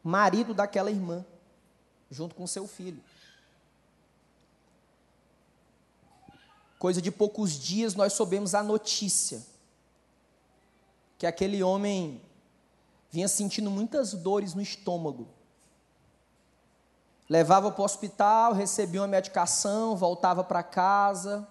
marido 0.03 0.53
daquela 0.53 0.89
irmã, 0.89 1.25
junto 2.09 2.33
com 2.33 2.47
seu 2.47 2.67
filho. 2.67 3.03
Coisa 6.79 7.01
de 7.01 7.11
poucos 7.11 7.51
dias 7.59 7.95
nós 7.95 8.13
soubemos 8.13 8.55
a 8.55 8.63
notícia 8.63 9.41
que 11.17 11.25
aquele 11.25 11.63
homem 11.63 12.21
vinha 13.17 13.27
sentindo 13.27 13.71
muitas 13.71 14.13
dores 14.13 14.53
no 14.53 14.61
estômago. 14.61 15.27
Levava 17.27 17.71
para 17.71 17.81
o 17.81 17.83
hospital, 17.83 18.53
recebia 18.53 19.01
uma 19.01 19.07
medicação, 19.07 19.97
voltava 19.97 20.43
para 20.43 20.61
casa, 20.61 21.47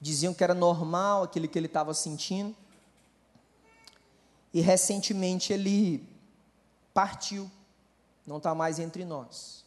diziam 0.00 0.32
que 0.32 0.42
era 0.42 0.54
normal 0.54 1.24
aquilo 1.24 1.46
que 1.46 1.58
ele 1.58 1.66
estava 1.66 1.92
sentindo. 1.92 2.56
E 4.54 4.62
recentemente 4.62 5.52
ele 5.52 6.08
partiu, 6.94 7.50
não 8.26 8.38
está 8.38 8.54
mais 8.54 8.78
entre 8.78 9.04
nós. 9.04 9.66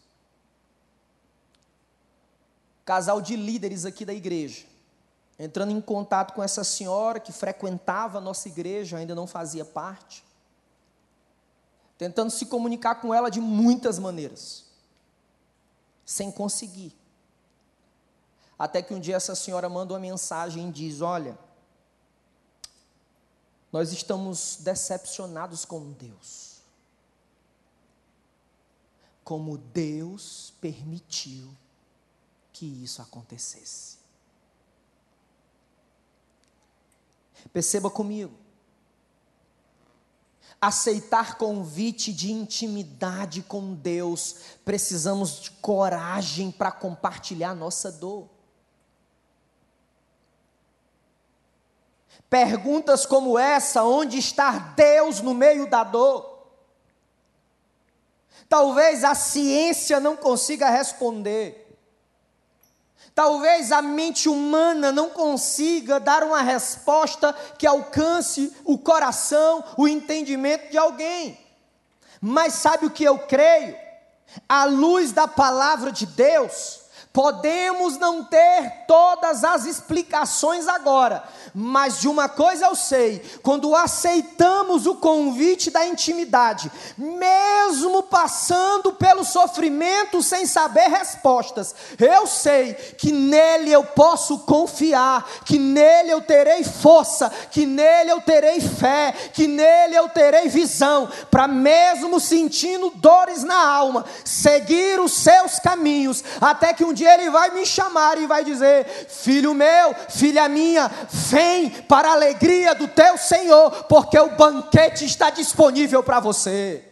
Casal 2.83 3.21
de 3.21 3.35
líderes 3.35 3.85
aqui 3.85 4.03
da 4.03 4.15
igreja, 4.15 4.65
entrando 5.37 5.71
em 5.71 5.79
contato 5.79 6.33
com 6.33 6.41
essa 6.41 6.63
senhora 6.63 7.19
que 7.19 7.31
frequentava 7.31 8.17
a 8.17 8.21
nossa 8.21 8.47
igreja, 8.47 8.97
ainda 8.97 9.13
não 9.13 9.27
fazia 9.27 9.63
parte, 9.63 10.24
tentando 11.97 12.29
se 12.29 12.45
comunicar 12.45 12.95
com 12.95 13.13
ela 13.13 13.29
de 13.29 13.39
muitas 13.39 13.97
maneiras, 13.99 14.65
sem 16.05 16.31
conseguir. 16.31 16.95
Até 18.57 18.81
que 18.81 18.93
um 18.93 18.99
dia 18.99 19.15
essa 19.15 19.35
senhora 19.35 19.67
manda 19.67 19.93
uma 19.93 19.99
mensagem 19.99 20.69
e 20.69 20.71
diz: 20.71 21.01
Olha, 21.01 21.37
nós 23.71 23.91
estamos 23.91 24.57
decepcionados 24.61 25.65
com 25.65 25.91
Deus. 25.91 26.61
Como 29.23 29.57
Deus 29.57 30.53
permitiu 30.61 31.49
que 32.53 32.65
isso 32.65 33.01
acontecesse. 33.01 33.97
Perceba 37.51 37.89
comigo. 37.89 38.44
Aceitar 40.65 41.37
convite 41.37 42.11
de 42.11 42.31
intimidade 42.31 43.43
com 43.43 43.75
Deus, 43.75 44.37
precisamos 44.65 45.41
de 45.41 45.51
coragem 45.51 46.49
para 46.49 46.71
compartilhar 46.71 47.53
nossa 47.53 47.91
dor. 47.91 48.27
Perguntas 52.27 53.05
como 53.05 53.37
essa: 53.37 53.83
onde 53.83 54.17
está 54.17 54.57
Deus 54.75 55.21
no 55.21 55.35
meio 55.35 55.69
da 55.69 55.83
dor? 55.83 56.47
Talvez 58.49 59.03
a 59.03 59.13
ciência 59.13 59.99
não 59.99 60.17
consiga 60.17 60.67
responder. 60.71 61.64
Talvez 63.15 63.71
a 63.71 63.81
mente 63.81 64.27
humana 64.27 64.91
não 64.91 65.09
consiga 65.09 66.01
dar 66.01 66.21
uma 66.21 66.41
resposta 66.41 67.33
que 67.57 67.65
alcance 67.65 68.53
o 68.65 68.77
coração, 68.77 69.63
o 69.77 69.87
entendimento 69.87 70.69
de 70.69 70.77
alguém. 70.77 71.39
Mas 72.19 72.55
sabe 72.55 72.85
o 72.85 72.91
que 72.91 73.05
eu 73.05 73.17
creio? 73.19 73.77
À 74.49 74.65
luz 74.65 75.13
da 75.13 75.29
palavra 75.29 75.93
de 75.93 76.05
Deus, 76.05 76.81
podemos 77.15 77.97
não 77.97 78.25
ter 78.25 78.83
todas 78.85 79.45
as 79.45 79.65
explicações 79.65 80.67
agora, 80.67 81.23
mas 81.53 82.01
de 82.01 82.09
uma 82.09 82.27
coisa 82.27 82.65
eu 82.65 82.75
sei: 82.75 83.23
quando 83.41 83.73
aceitamos 83.73 84.85
o 84.85 84.95
convite 84.95 85.71
da 85.71 85.87
intimidade, 85.87 86.69
mesmo 86.97 88.03
passando 88.03 88.91
pelo 88.91 89.23
sofrimento 89.23 90.21
sem 90.21 90.45
saber 90.45 90.89
respostas, 90.89 91.73
eu 91.97 92.27
sei 92.27 92.73
que 92.73 93.13
nele 93.13 93.71
eu 93.71 93.85
posso 93.85 94.39
confiar, 94.39 95.25
que 95.45 95.57
nele 95.57 96.11
eu 96.11 96.21
terei 96.21 96.65
força, 96.65 97.31
que 97.49 97.65
nele 97.65 98.11
eu 98.11 98.19
terei 98.19 98.59
fé, 98.59 99.13
que 99.31 99.47
nele 99.47 99.95
eu 99.95 100.09
terei 100.09 100.49
visão, 100.49 101.09
para 101.31 101.47
mesmo 101.47 102.19
sentindo 102.19 102.91
dores 102.95 103.41
na 103.41 103.65
alma, 103.65 104.03
seguir 104.25 104.99
os 104.99 105.13
seus 105.13 105.59
caminhos, 105.59 106.21
até 106.41 106.73
que 106.73 106.83
um 106.83 106.91
dia 106.91 107.04
ele 107.05 107.29
vai 107.29 107.51
me 107.51 107.65
chamar 107.65 108.17
e 108.17 108.27
vai 108.27 108.43
dizer: 108.43 108.85
Filho 109.07 109.53
meu, 109.53 109.93
filha 110.09 110.49
minha, 110.49 110.87
vem 111.09 111.69
para 111.83 112.09
a 112.09 112.13
alegria 112.13 112.73
do 112.75 112.87
teu 112.87 113.17
Senhor, 113.17 113.85
porque 113.85 114.17
o 114.17 114.35
banquete 114.35 115.05
está 115.05 115.29
disponível 115.29 116.03
para 116.03 116.19
você. 116.19 116.83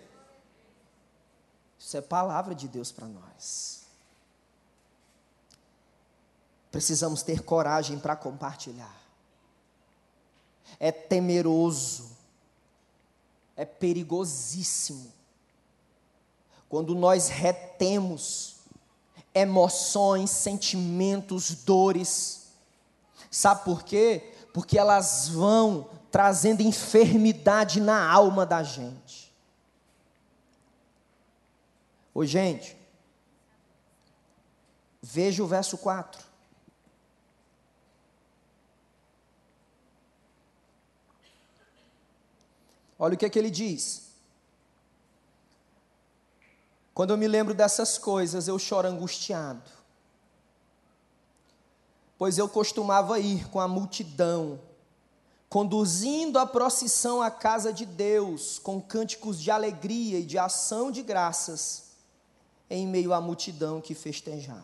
Isso 1.77 1.97
é 1.97 2.01
palavra 2.01 2.55
de 2.55 2.67
Deus 2.67 2.91
para 2.91 3.07
nós. 3.07 3.83
Precisamos 6.71 7.21
ter 7.21 7.43
coragem 7.43 7.99
para 7.99 8.15
compartilhar. 8.15 8.99
É 10.79 10.91
temeroso, 10.91 12.09
é 13.55 13.63
perigosíssimo. 13.63 15.13
Quando 16.67 16.95
nós 16.95 17.27
retemos 17.27 18.52
emoções, 19.33 20.29
sentimentos, 20.29 21.53
dores. 21.63 22.47
Sabe 23.31 23.63
por 23.63 23.83
quê? 23.83 24.33
porque 24.53 24.77
elas 24.77 25.27
vão 25.29 25.89
trazendo 26.11 26.61
enfermidade 26.61 27.81
na 27.81 28.07
alma 28.07 28.45
da 28.45 28.61
gente. 28.61 29.33
Ô, 32.13 32.23
gente, 32.23 32.77
veja 35.01 35.43
o 35.43 35.47
verso 35.47 35.75
4. 35.79 36.23
Olha 42.99 43.15
o 43.15 43.17
que, 43.17 43.25
é 43.25 43.29
que 43.29 43.39
ele 43.39 43.49
diz. 43.49 44.02
Quando 46.93 47.11
eu 47.11 47.17
me 47.17 47.27
lembro 47.27 47.53
dessas 47.53 47.97
coisas, 47.97 48.47
eu 48.47 48.59
choro 48.59 48.87
angustiado 48.87 49.83
pois 52.23 52.37
eu 52.37 52.47
costumava 52.47 53.19
ir 53.19 53.49
com 53.49 53.59
a 53.59 53.67
multidão, 53.67 54.57
conduzindo 55.49 56.39
a 56.39 56.45
procissão 56.45 57.21
à 57.21 57.29
casa 57.29 57.73
de 57.73 57.85
Deus, 57.85 58.59
com 58.59 58.81
cânticos 58.81 59.41
de 59.41 59.51
alegria 59.51 60.19
e 60.19 60.25
de 60.25 60.37
ação 60.37 60.89
de 60.89 61.01
graças, 61.01 61.91
em 62.69 62.87
meio 62.87 63.13
à 63.13 63.19
multidão 63.19 63.81
que 63.81 63.93
festejava. 63.93 64.63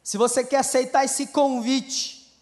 Se 0.00 0.16
você 0.16 0.44
quer 0.44 0.58
aceitar 0.58 1.04
esse 1.04 1.26
convite, 1.26 2.32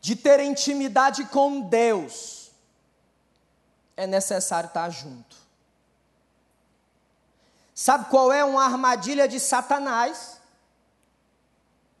de 0.00 0.16
ter 0.16 0.40
intimidade 0.40 1.24
com 1.26 1.60
Deus, 1.60 2.35
é 3.96 4.06
necessário 4.06 4.68
estar 4.68 4.90
junto. 4.90 5.36
Sabe 7.74 8.08
qual 8.10 8.32
é 8.32 8.44
uma 8.44 8.64
armadilha 8.64 9.28
de 9.28 9.38
Satanás? 9.38 10.40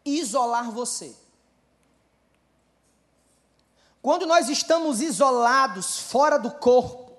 Isolar 0.04 0.70
você. 0.70 1.14
Quando 4.00 4.24
nós 4.24 4.48
estamos 4.48 5.00
isolados, 5.00 5.98
fora 5.98 6.38
do 6.38 6.50
corpo, 6.50 7.12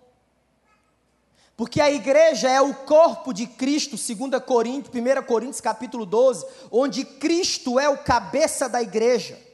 porque 1.57 1.81
a 1.81 1.91
igreja 1.91 2.49
é 2.49 2.61
o 2.61 2.73
corpo 2.73 3.33
de 3.33 3.45
Cristo, 3.45 3.97
2 3.97 4.43
Coríntios, 4.43 4.95
1 4.95 5.23
Coríntios 5.23 5.59
capítulo 5.59 6.05
12, 6.05 6.45
onde 6.71 7.03
Cristo 7.03 7.79
é 7.79 7.89
o 7.89 7.97
cabeça 7.97 8.69
da 8.69 8.81
igreja. 8.81 9.46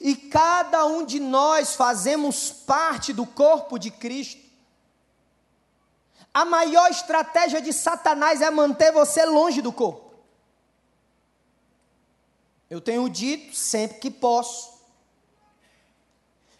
E 0.00 0.16
cada 0.16 0.86
um 0.86 1.04
de 1.04 1.20
nós 1.20 1.74
fazemos 1.74 2.50
parte 2.50 3.12
do 3.12 3.26
corpo 3.26 3.78
de 3.78 3.90
Cristo. 3.90 4.40
A 6.32 6.44
maior 6.44 6.90
estratégia 6.90 7.60
de 7.60 7.72
Satanás 7.72 8.40
é 8.40 8.50
manter 8.50 8.92
você 8.92 9.26
longe 9.26 9.60
do 9.60 9.72
corpo. 9.72 10.14
Eu 12.70 12.80
tenho 12.80 13.08
dito 13.10 13.54
sempre 13.54 13.98
que 13.98 14.10
posso, 14.10 14.80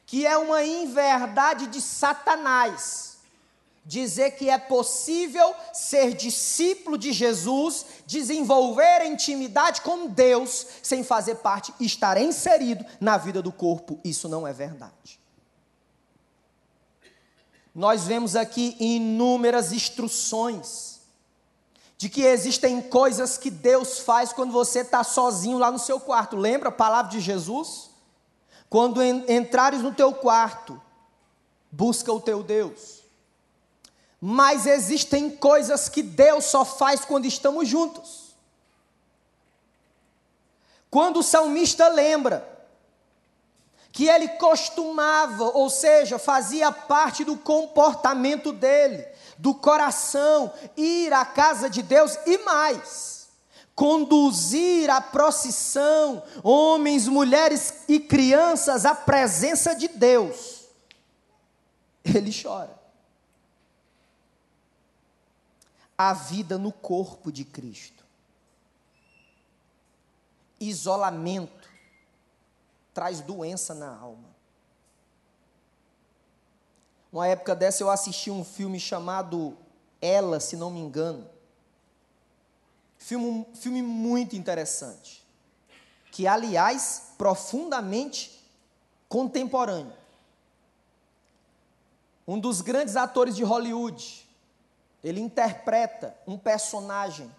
que 0.04 0.26
é 0.26 0.36
uma 0.36 0.62
inverdade 0.62 1.68
de 1.68 1.80
Satanás 1.80 3.09
dizer 3.84 4.32
que 4.32 4.50
é 4.50 4.58
possível 4.58 5.54
ser 5.72 6.14
discípulo 6.14 6.98
de 6.98 7.12
Jesus, 7.12 7.86
desenvolver 8.06 9.06
intimidade 9.06 9.80
com 9.80 10.06
Deus, 10.06 10.66
sem 10.82 11.02
fazer 11.02 11.36
parte, 11.36 11.72
estar 11.80 12.20
inserido 12.20 12.84
na 13.00 13.16
vida 13.16 13.40
do 13.40 13.50
corpo. 13.50 13.98
Isso 14.04 14.28
não 14.28 14.46
é 14.46 14.52
verdade. 14.52 15.18
Nós 17.74 18.04
vemos 18.04 18.36
aqui 18.36 18.76
inúmeras 18.78 19.72
instruções 19.72 21.00
de 21.96 22.08
que 22.08 22.22
existem 22.22 22.80
coisas 22.80 23.36
que 23.36 23.50
Deus 23.50 23.98
faz 23.98 24.32
quando 24.32 24.52
você 24.52 24.80
está 24.80 25.04
sozinho 25.04 25.58
lá 25.58 25.70
no 25.70 25.78
seu 25.78 26.00
quarto. 26.00 26.36
Lembra 26.36 26.70
a 26.70 26.72
palavra 26.72 27.10
de 27.10 27.20
Jesus? 27.20 27.90
Quando 28.68 29.02
entrares 29.02 29.82
no 29.82 29.92
teu 29.92 30.12
quarto, 30.14 30.80
busca 31.70 32.12
o 32.12 32.20
teu 32.20 32.42
Deus. 32.42 32.99
Mas 34.20 34.66
existem 34.66 35.30
coisas 35.30 35.88
que 35.88 36.02
Deus 36.02 36.44
só 36.44 36.64
faz 36.64 37.04
quando 37.04 37.24
estamos 37.24 37.66
juntos. 37.66 38.34
Quando 40.90 41.20
o 41.20 41.22
salmista 41.22 41.88
lembra 41.88 42.46
que 43.92 44.08
ele 44.08 44.28
costumava, 44.28 45.44
ou 45.44 45.70
seja, 45.70 46.18
fazia 46.18 46.70
parte 46.70 47.24
do 47.24 47.36
comportamento 47.36 48.52
dele, 48.52 49.06
do 49.38 49.54
coração, 49.54 50.52
ir 50.76 51.12
à 51.12 51.24
casa 51.24 51.70
de 51.70 51.82
Deus 51.82 52.18
e 52.26 52.38
mais, 52.38 53.28
conduzir 53.74 54.90
a 54.90 55.00
procissão, 55.00 56.22
homens, 56.42 57.08
mulheres 57.08 57.84
e 57.88 57.98
crianças 57.98 58.84
à 58.84 58.94
presença 58.94 59.74
de 59.74 59.88
Deus. 59.88 60.66
Ele 62.04 62.30
chora. 62.30 62.79
A 66.02 66.14
vida 66.14 66.56
no 66.56 66.72
corpo 66.72 67.30
de 67.30 67.44
Cristo. 67.44 68.02
Isolamento 70.58 71.68
traz 72.94 73.20
doença 73.20 73.74
na 73.74 73.94
alma. 73.94 74.30
Uma 77.12 77.26
época 77.26 77.54
dessa 77.54 77.82
eu 77.82 77.90
assisti 77.90 78.30
um 78.30 78.42
filme 78.42 78.80
chamado 78.80 79.54
Ela, 80.00 80.40
se 80.40 80.56
não 80.56 80.70
me 80.70 80.80
engano. 80.80 81.28
Filme, 82.96 83.46
filme 83.56 83.82
muito 83.82 84.34
interessante. 84.34 85.22
Que, 86.10 86.26
aliás, 86.26 87.12
profundamente 87.18 88.42
contemporâneo. 89.06 89.92
Um 92.26 92.40
dos 92.40 92.62
grandes 92.62 92.96
atores 92.96 93.36
de 93.36 93.44
Hollywood, 93.44 94.29
ele 95.02 95.20
interpreta 95.20 96.16
um 96.26 96.38
personagem 96.38 97.30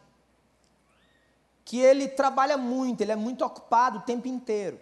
que 1.63 1.79
ele 1.79 2.07
trabalha 2.07 2.57
muito, 2.57 3.01
ele 3.01 3.11
é 3.11 3.15
muito 3.15 3.45
ocupado 3.45 3.99
o 3.99 4.01
tempo 4.01 4.27
inteiro. 4.27 4.79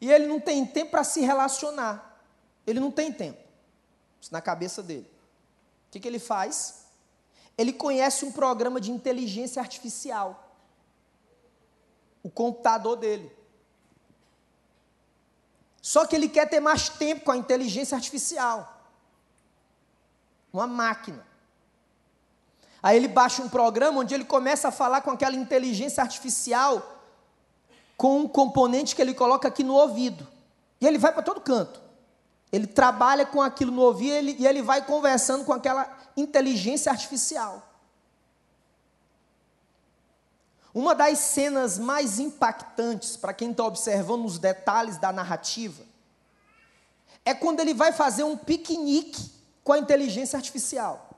E 0.00 0.10
ele 0.10 0.26
não 0.26 0.40
tem 0.40 0.64
tempo 0.64 0.92
para 0.92 1.04
se 1.04 1.20
relacionar. 1.20 2.18
Ele 2.66 2.80
não 2.80 2.90
tem 2.90 3.12
tempo. 3.12 3.38
Isso 4.20 4.32
na 4.32 4.40
cabeça 4.40 4.82
dele. 4.82 5.10
O 5.88 5.90
que, 5.90 6.00
que 6.00 6.08
ele 6.08 6.18
faz? 6.18 6.86
Ele 7.58 7.72
conhece 7.72 8.24
um 8.24 8.32
programa 8.32 8.80
de 8.80 8.90
inteligência 8.90 9.60
artificial. 9.60 10.56
O 12.22 12.30
computador 12.30 12.96
dele. 12.96 13.30
Só 15.82 16.06
que 16.06 16.14
ele 16.14 16.28
quer 16.28 16.48
ter 16.48 16.60
mais 16.60 16.88
tempo 16.88 17.24
com 17.24 17.32
a 17.32 17.36
inteligência 17.36 17.96
artificial. 17.96 18.88
Uma 20.52 20.66
máquina. 20.66 21.29
Aí 22.82 22.96
ele 22.96 23.08
baixa 23.08 23.42
um 23.42 23.48
programa 23.48 24.00
onde 24.00 24.14
ele 24.14 24.24
começa 24.24 24.68
a 24.68 24.72
falar 24.72 25.02
com 25.02 25.10
aquela 25.10 25.36
inteligência 25.36 26.02
artificial 26.02 26.98
com 27.96 28.20
um 28.20 28.28
componente 28.28 28.96
que 28.96 29.02
ele 29.02 29.12
coloca 29.12 29.46
aqui 29.46 29.62
no 29.62 29.74
ouvido. 29.74 30.26
E 30.80 30.86
ele 30.86 30.96
vai 30.96 31.12
para 31.12 31.22
todo 31.22 31.40
canto. 31.40 31.78
Ele 32.50 32.66
trabalha 32.66 33.26
com 33.26 33.42
aquilo 33.42 33.70
no 33.70 33.82
ouvido 33.82 34.14
e 34.14 34.16
ele, 34.16 34.36
e 34.38 34.46
ele 34.46 34.62
vai 34.62 34.82
conversando 34.82 35.44
com 35.44 35.52
aquela 35.52 35.86
inteligência 36.16 36.90
artificial. 36.90 37.62
Uma 40.72 40.94
das 40.94 41.18
cenas 41.18 41.78
mais 41.78 42.18
impactantes 42.18 43.16
para 43.16 43.34
quem 43.34 43.50
está 43.50 43.64
observando 43.64 44.24
os 44.24 44.38
detalhes 44.38 44.96
da 44.96 45.12
narrativa 45.12 45.82
é 47.24 47.34
quando 47.34 47.60
ele 47.60 47.74
vai 47.74 47.92
fazer 47.92 48.22
um 48.22 48.36
piquenique 48.36 49.30
com 49.62 49.74
a 49.74 49.78
inteligência 49.78 50.38
artificial. 50.38 51.09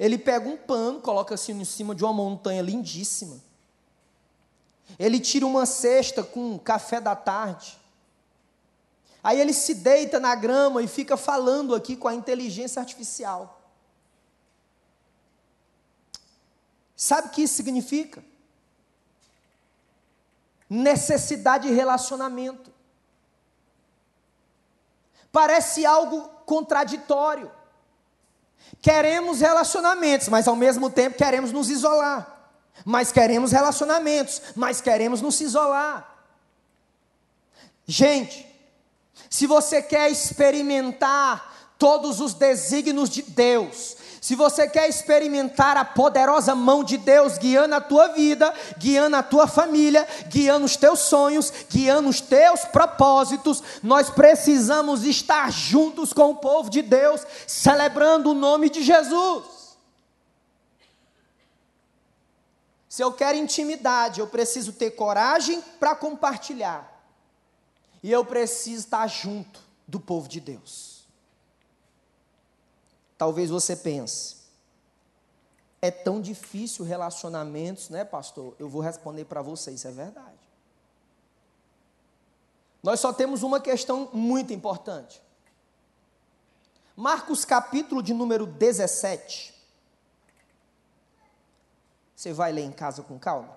Ele 0.00 0.18
pega 0.18 0.48
um 0.48 0.56
pano, 0.56 1.00
coloca 1.00 1.36
assim 1.36 1.52
em 1.52 1.64
cima 1.64 1.94
de 1.94 2.02
uma 2.02 2.12
montanha 2.12 2.60
lindíssima 2.60 3.40
ele 4.98 5.20
tira 5.20 5.46
uma 5.46 5.66
cesta 5.66 6.22
com 6.22 6.58
café 6.58 7.00
da 7.00 7.14
tarde. 7.14 7.78
Aí 9.22 9.40
ele 9.40 9.52
se 9.52 9.74
deita 9.74 10.18
na 10.18 10.34
grama 10.34 10.82
e 10.82 10.88
fica 10.88 11.16
falando 11.16 11.74
aqui 11.74 11.96
com 11.96 12.08
a 12.08 12.14
inteligência 12.14 12.80
artificial. 12.80 13.60
Sabe 16.96 17.28
o 17.28 17.30
que 17.30 17.42
isso 17.42 17.54
significa? 17.54 18.24
Necessidade 20.68 21.68
de 21.68 21.74
relacionamento. 21.74 22.70
Parece 25.30 25.84
algo 25.84 26.28
contraditório. 26.44 27.50
Queremos 28.80 29.40
relacionamentos, 29.40 30.28
mas 30.28 30.48
ao 30.48 30.56
mesmo 30.56 30.88
tempo 30.90 31.16
queremos 31.16 31.52
nos 31.52 31.68
isolar 31.68 32.40
mas 32.84 33.12
queremos 33.12 33.52
relacionamentos, 33.52 34.40
mas 34.54 34.80
queremos 34.80 35.20
nos 35.20 35.40
isolar. 35.40 36.06
Gente, 37.86 38.46
se 39.28 39.46
você 39.46 39.82
quer 39.82 40.10
experimentar 40.10 41.74
todos 41.78 42.20
os 42.20 42.34
desígnios 42.34 43.10
de 43.10 43.22
Deus, 43.22 43.96
se 44.20 44.34
você 44.34 44.68
quer 44.68 44.88
experimentar 44.88 45.78
a 45.78 45.84
poderosa 45.84 46.54
mão 46.54 46.84
de 46.84 46.98
Deus 46.98 47.38
guiando 47.38 47.74
a 47.74 47.80
tua 47.80 48.08
vida, 48.08 48.52
guiando 48.76 49.16
a 49.16 49.22
tua 49.22 49.46
família, 49.46 50.06
guiando 50.28 50.66
os 50.66 50.76
teus 50.76 51.00
sonhos, 51.00 51.50
guiando 51.70 52.08
os 52.08 52.20
teus 52.20 52.64
propósitos, 52.66 53.62
nós 53.82 54.10
precisamos 54.10 55.04
estar 55.04 55.50
juntos 55.50 56.12
com 56.12 56.30
o 56.30 56.36
povo 56.36 56.68
de 56.68 56.82
Deus, 56.82 57.26
celebrando 57.46 58.30
o 58.30 58.34
nome 58.34 58.68
de 58.68 58.82
Jesus. 58.82 59.60
Se 62.90 63.02
eu 63.02 63.12
quero 63.12 63.38
intimidade, 63.38 64.20
eu 64.20 64.26
preciso 64.26 64.72
ter 64.72 64.90
coragem 64.90 65.62
para 65.78 65.94
compartilhar. 65.94 67.00
E 68.02 68.10
eu 68.10 68.24
preciso 68.24 68.84
estar 68.84 69.06
junto 69.06 69.60
do 69.86 70.00
povo 70.00 70.28
de 70.28 70.40
Deus. 70.40 70.89
Talvez 73.20 73.50
você 73.50 73.76
pense, 73.76 74.36
é 75.82 75.90
tão 75.90 76.22
difícil 76.22 76.86
relacionamentos, 76.86 77.90
né, 77.90 78.02
pastor? 78.02 78.56
Eu 78.58 78.66
vou 78.66 78.80
responder 78.80 79.26
para 79.26 79.42
você, 79.42 79.72
isso 79.72 79.86
é 79.86 79.90
verdade. 79.90 80.38
Nós 82.82 82.98
só 82.98 83.12
temos 83.12 83.42
uma 83.42 83.60
questão 83.60 84.08
muito 84.14 84.54
importante. 84.54 85.20
Marcos 86.96 87.44
capítulo 87.44 88.02
de 88.02 88.14
número 88.14 88.46
17. 88.46 89.54
Você 92.16 92.32
vai 92.32 92.52
ler 92.52 92.64
em 92.64 92.72
casa 92.72 93.02
com 93.02 93.18
calma? 93.18 93.54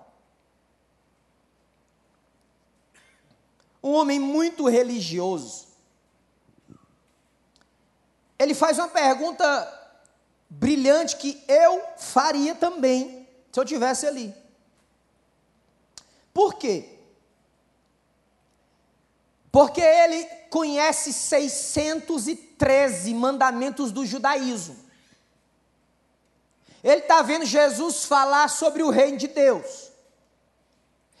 Um 3.82 3.94
homem 3.94 4.20
muito 4.20 4.68
religioso. 4.68 5.68
Ele 8.54 8.60
faz 8.60 8.78
uma 8.78 8.86
pergunta 8.86 9.98
brilhante 10.48 11.16
que 11.16 11.42
eu 11.48 11.82
faria 11.98 12.54
também, 12.54 13.28
se 13.50 13.58
eu 13.58 13.64
tivesse 13.64 14.06
ali. 14.06 14.32
Por 16.32 16.54
quê? 16.54 17.00
Porque 19.50 19.80
ele 19.80 20.24
conhece 20.50 21.12
613 21.12 23.12
mandamentos 23.12 23.90
do 23.90 24.06
judaísmo. 24.06 24.76
Ele 26.80 27.00
está 27.00 27.22
vendo 27.22 27.44
Jesus 27.44 28.04
falar 28.04 28.48
sobre 28.48 28.84
o 28.84 28.90
reino 28.90 29.18
de 29.18 29.26
Deus. 29.26 29.90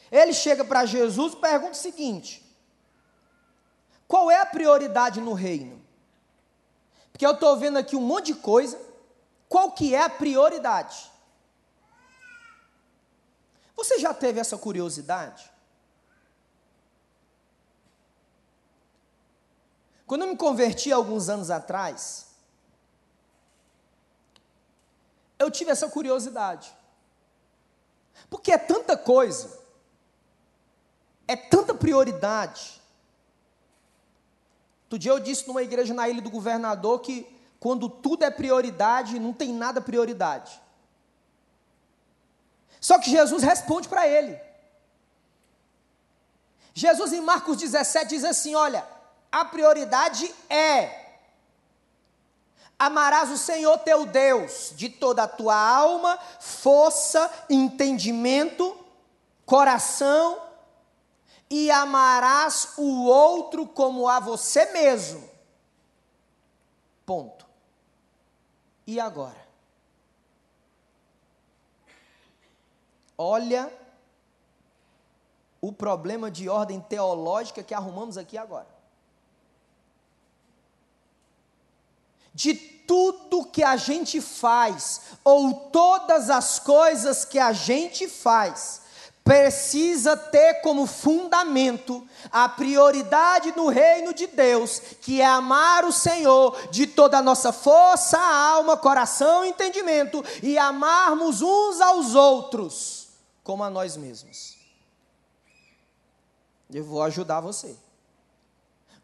Ele 0.08 0.32
chega 0.32 0.64
para 0.64 0.86
Jesus 0.86 1.32
e 1.32 1.36
pergunta 1.36 1.72
o 1.72 1.74
seguinte: 1.74 2.48
qual 4.06 4.30
é 4.30 4.40
a 4.40 4.46
prioridade 4.46 5.20
no 5.20 5.32
reino? 5.32 5.83
Porque 7.14 7.24
eu 7.24 7.30
estou 7.30 7.56
vendo 7.56 7.76
aqui 7.76 7.94
um 7.94 8.00
monte 8.00 8.26
de 8.26 8.34
coisa. 8.34 8.76
Qual 9.48 9.70
que 9.70 9.94
é 9.94 10.02
a 10.02 10.10
prioridade? 10.10 11.08
Você 13.76 14.00
já 14.00 14.12
teve 14.12 14.40
essa 14.40 14.58
curiosidade? 14.58 15.48
Quando 20.08 20.22
eu 20.22 20.28
me 20.28 20.36
converti 20.36 20.90
alguns 20.90 21.28
anos 21.28 21.52
atrás, 21.52 22.34
eu 25.38 25.48
tive 25.52 25.70
essa 25.70 25.88
curiosidade. 25.88 26.76
Porque 28.28 28.50
é 28.50 28.58
tanta 28.58 28.96
coisa, 28.96 29.56
é 31.28 31.36
tanta 31.36 31.72
prioridade. 31.72 32.82
Outro 34.94 35.02
dia 35.02 35.10
eu 35.10 35.18
disse 35.18 35.48
numa 35.48 35.60
igreja 35.60 35.92
na 35.92 36.08
Ilha 36.08 36.22
do 36.22 36.30
Governador 36.30 37.00
que 37.00 37.26
quando 37.58 37.88
tudo 37.88 38.24
é 38.24 38.30
prioridade, 38.30 39.18
não 39.18 39.32
tem 39.32 39.52
nada 39.52 39.80
prioridade. 39.80 40.62
Só 42.80 43.00
que 43.00 43.10
Jesus 43.10 43.42
responde 43.42 43.88
para 43.88 44.06
ele. 44.06 44.38
Jesus 46.72 47.12
em 47.12 47.20
Marcos 47.20 47.56
17 47.56 48.08
diz 48.10 48.22
assim: 48.22 48.54
Olha, 48.54 48.86
a 49.32 49.44
prioridade 49.44 50.32
é 50.48 51.02
Amarás 52.78 53.32
o 53.32 53.38
Senhor 53.38 53.76
teu 53.78 54.06
Deus 54.06 54.72
de 54.76 54.88
toda 54.88 55.24
a 55.24 55.28
tua 55.28 55.56
alma, 55.56 56.18
força, 56.38 57.28
entendimento, 57.50 58.76
coração 59.44 60.40
e 61.50 61.70
amarás 61.70 62.74
o 62.76 63.04
outro 63.04 63.66
como 63.66 64.08
a 64.08 64.18
você 64.20 64.66
mesmo. 64.72 65.28
Ponto. 67.04 67.46
E 68.86 68.98
agora? 68.98 69.44
Olha 73.16 73.72
o 75.60 75.72
problema 75.72 76.30
de 76.30 76.48
ordem 76.48 76.80
teológica 76.80 77.62
que 77.62 77.72
arrumamos 77.72 78.18
aqui 78.18 78.36
agora. 78.36 78.68
De 82.34 82.54
tudo 82.54 83.46
que 83.46 83.62
a 83.62 83.76
gente 83.76 84.20
faz, 84.20 85.00
ou 85.22 85.70
todas 85.70 86.28
as 86.28 86.58
coisas 86.58 87.24
que 87.24 87.38
a 87.38 87.52
gente 87.52 88.08
faz, 88.08 88.82
precisa 89.24 90.18
ter 90.18 90.60
como 90.60 90.86
fundamento 90.86 92.06
a 92.30 92.46
prioridade 92.46 93.56
no 93.56 93.68
reino 93.68 94.12
de 94.12 94.26
Deus, 94.26 94.78
que 95.00 95.22
é 95.22 95.24
amar 95.24 95.86
o 95.86 95.92
Senhor 95.92 96.68
de 96.70 96.86
toda 96.86 97.18
a 97.18 97.22
nossa 97.22 97.50
força, 97.50 98.18
alma, 98.18 98.76
coração 98.76 99.42
e 99.42 99.48
entendimento, 99.48 100.22
e 100.42 100.58
amarmos 100.58 101.40
uns 101.40 101.80
aos 101.80 102.14
outros 102.14 103.08
como 103.42 103.64
a 103.64 103.70
nós 103.70 103.96
mesmos. 103.96 104.58
Eu 106.70 106.84
vou 106.84 107.02
ajudar 107.02 107.40
você. 107.40 107.74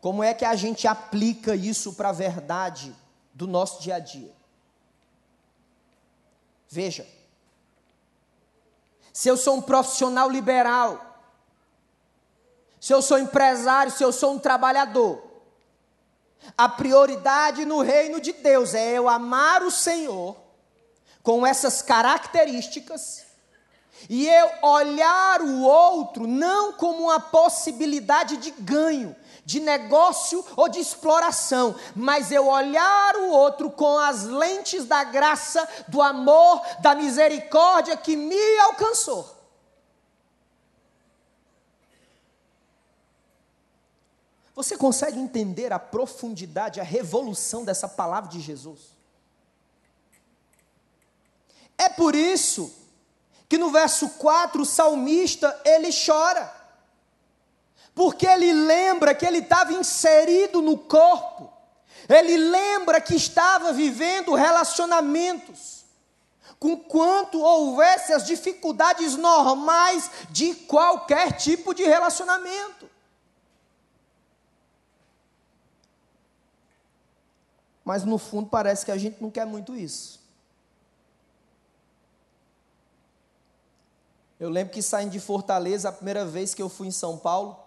Como 0.01 0.23
é 0.23 0.35
que 0.35 0.45
a 0.45 0.55
gente 0.55 0.87
aplica 0.87 1.55
isso 1.55 1.95
para 1.95 2.11
a 2.11 2.13
verdade 2.13 2.95
do 3.33 3.47
nosso 3.47 3.83
dia 3.83 3.97
a 3.97 3.99
dia? 3.99 4.33
Veja, 6.69 7.07
se 9.21 9.29
eu 9.29 9.37
sou 9.37 9.57
um 9.57 9.61
profissional 9.61 10.31
liberal, 10.31 11.21
se 12.81 12.91
eu 12.91 13.03
sou 13.03 13.19
empresário, 13.19 13.93
se 13.93 14.03
eu 14.03 14.11
sou 14.13 14.33
um 14.33 14.39
trabalhador, 14.39 15.23
a 16.57 16.67
prioridade 16.67 17.67
no 17.67 17.83
reino 17.83 18.19
de 18.19 18.33
Deus 18.33 18.73
é 18.73 18.93
eu 18.93 19.11
amar 19.11 19.63
o 19.63 19.71
Senhor 19.71 20.35
com 21.23 21.47
essas 21.47 21.83
características 21.83 23.27
e 24.09 24.27
eu 24.27 24.51
olhar 24.63 25.43
o 25.43 25.65
outro 25.65 26.27
não 26.27 26.73
como 26.73 27.03
uma 27.03 27.21
possibilidade 27.21 28.39
de 28.39 28.51
ganho, 28.53 29.15
de 29.51 29.59
negócio 29.59 30.47
ou 30.55 30.69
de 30.69 30.79
exploração, 30.79 31.75
mas 31.97 32.31
eu 32.31 32.47
olhar 32.47 33.17
o 33.17 33.31
outro 33.31 33.69
com 33.69 33.99
as 33.99 34.23
lentes 34.23 34.85
da 34.85 35.03
graça, 35.03 35.69
do 35.89 36.01
amor, 36.01 36.63
da 36.81 36.95
misericórdia 36.95 37.97
que 37.97 38.15
me 38.15 38.59
alcançou. 38.61 39.29
Você 44.55 44.77
consegue 44.77 45.19
entender 45.19 45.73
a 45.73 45.81
profundidade, 45.81 46.79
a 46.79 46.85
revolução 46.85 47.65
dessa 47.65 47.89
palavra 47.89 48.31
de 48.31 48.39
Jesus? 48.39 48.97
É 51.77 51.89
por 51.89 52.15
isso 52.15 52.73
que 53.49 53.59
no 53.59 53.71
verso 53.71 54.11
4 54.11 54.63
o 54.63 54.67
salmista 54.67 55.61
ele 55.65 55.89
chora 55.91 56.60
porque 58.01 58.27
ele 58.27 58.51
lembra 58.51 59.15
que 59.15 59.27
ele 59.27 59.41
estava 59.41 59.75
inserido 59.75 60.63
no 60.63 60.79
corpo, 60.79 61.53
ele 62.09 62.35
lembra 62.35 62.99
que 62.99 63.15
estava 63.15 63.75
vivendo 63.75 64.35
relacionamentos, 64.35 65.85
com 66.59 66.79
quanto 66.79 67.39
houvesse 67.39 68.15
as 68.15 68.25
dificuldades 68.25 69.19
normais 69.19 70.11
de 70.31 70.55
qualquer 70.55 71.37
tipo 71.37 71.75
de 71.75 71.83
relacionamento. 71.83 72.89
Mas 77.85 78.03
no 78.03 78.17
fundo 78.17 78.49
parece 78.49 78.87
que 78.87 78.93
a 78.93 78.97
gente 78.97 79.21
não 79.21 79.31
quer 79.31 79.45
muito 79.45 79.77
isso. 79.77 80.19
Eu 84.39 84.49
lembro 84.49 84.73
que 84.73 84.81
saindo 84.81 85.11
de 85.11 85.21
Fortaleza, 85.21 85.91
a 85.91 85.93
primeira 85.93 86.25
vez 86.25 86.55
que 86.55 86.63
eu 86.63 86.71
fui 86.71 86.87
em 86.87 86.91
São 86.91 87.19
Paulo, 87.19 87.60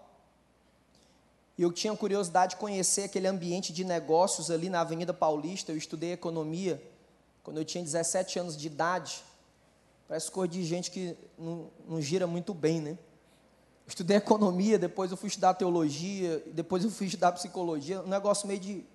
e 1.57 1.61
eu 1.61 1.71
tinha 1.71 1.95
curiosidade 1.95 2.51
de 2.51 2.55
conhecer 2.57 3.03
aquele 3.03 3.27
ambiente 3.27 3.71
de 3.71 3.83
negócios 3.83 4.49
ali 4.49 4.69
na 4.69 4.81
Avenida 4.81 5.13
Paulista. 5.13 5.71
Eu 5.71 5.77
estudei 5.77 6.11
economia 6.11 6.81
quando 7.43 7.57
eu 7.57 7.65
tinha 7.65 7.83
17 7.83 8.39
anos 8.39 8.57
de 8.57 8.67
idade. 8.67 9.23
Parece 10.07 10.31
coisa 10.31 10.51
de 10.51 10.63
gente 10.63 10.89
que 10.89 11.15
não, 11.37 11.69
não 11.87 12.01
gira 12.01 12.25
muito 12.25 12.53
bem, 12.53 12.81
né? 12.81 12.97
Estudei 13.85 14.17
economia, 14.17 14.79
depois 14.79 15.11
eu 15.11 15.17
fui 15.17 15.27
estudar 15.27 15.53
teologia, 15.53 16.43
depois 16.53 16.83
eu 16.83 16.89
fui 16.89 17.05
estudar 17.05 17.31
psicologia. 17.33 18.01
Um 18.01 18.07
negócio 18.07 18.47
meio 18.47 18.59
de, 18.59 18.85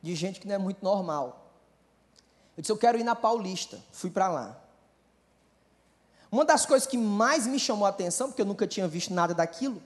de 0.00 0.14
gente 0.14 0.38
que 0.38 0.46
não 0.46 0.54
é 0.54 0.58
muito 0.58 0.84
normal. 0.84 1.50
Eu 2.56 2.60
disse, 2.60 2.70
eu 2.70 2.76
quero 2.76 2.98
ir 2.98 3.04
na 3.04 3.16
Paulista. 3.16 3.78
Fui 3.90 4.10
para 4.10 4.28
lá. 4.28 4.60
Uma 6.30 6.44
das 6.44 6.64
coisas 6.64 6.86
que 6.86 6.96
mais 6.96 7.46
me 7.46 7.58
chamou 7.58 7.86
a 7.86 7.88
atenção, 7.88 8.28
porque 8.28 8.42
eu 8.42 8.46
nunca 8.46 8.66
tinha 8.66 8.86
visto 8.86 9.12
nada 9.12 9.34
daquilo, 9.34 9.82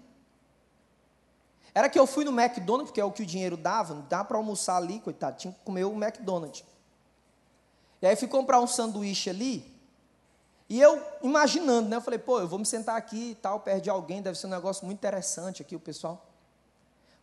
era 1.74 1.88
que 1.88 1.98
eu 1.98 2.06
fui 2.06 2.24
no 2.24 2.30
McDonald's, 2.30 2.90
porque 2.90 3.00
é 3.00 3.04
o 3.04 3.10
que 3.10 3.22
o 3.22 3.26
dinheiro 3.26 3.56
dava, 3.56 3.94
não 3.94 4.06
dá 4.08 4.22
para 4.22 4.36
almoçar 4.36 4.76
ali, 4.76 5.00
coitado, 5.00 5.36
tinha 5.36 5.52
que 5.52 5.60
comer 5.64 5.84
o 5.84 5.92
McDonald's. 5.92 6.64
E 8.00 8.06
aí 8.06 8.14
fui 8.14 8.28
comprar 8.28 8.60
um 8.60 8.66
sanduíche 8.66 9.28
ali, 9.28 9.74
e 10.68 10.80
eu 10.80 11.02
imaginando, 11.22 11.88
né? 11.88 11.96
Eu 11.96 12.00
falei, 12.00 12.18
pô, 12.18 12.40
eu 12.40 12.48
vou 12.48 12.58
me 12.58 12.64
sentar 12.64 12.96
aqui 12.96 13.32
e 13.32 13.34
tal, 13.34 13.60
perto 13.60 13.82
de 13.82 13.90
alguém, 13.90 14.22
deve 14.22 14.38
ser 14.38 14.46
um 14.46 14.50
negócio 14.50 14.86
muito 14.86 14.98
interessante 14.98 15.60
aqui, 15.60 15.76
o 15.76 15.80
pessoal. 15.80 16.24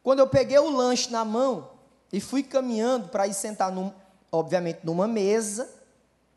Quando 0.04 0.20
eu 0.20 0.28
peguei 0.28 0.60
o 0.60 0.70
lanche 0.70 1.12
na 1.12 1.26
mão 1.26 1.72
e 2.14 2.20
fui 2.20 2.44
caminhando 2.44 3.10
para 3.10 3.28
ir 3.28 3.34
sentar, 3.34 3.72
num, 3.72 3.92
obviamente, 4.32 4.82
numa 4.84 5.08
mesa, 5.08 5.70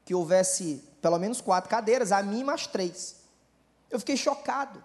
que 0.04 0.14
houvesse 0.14 0.82
pelo 1.00 1.18
menos 1.18 1.40
quatro 1.40 1.68
cadeiras, 1.68 2.12
a 2.12 2.22
mim 2.22 2.42
mais 2.42 2.66
três. 2.66 3.16
Eu 3.90 3.98
fiquei 3.98 4.16
chocado. 4.16 4.82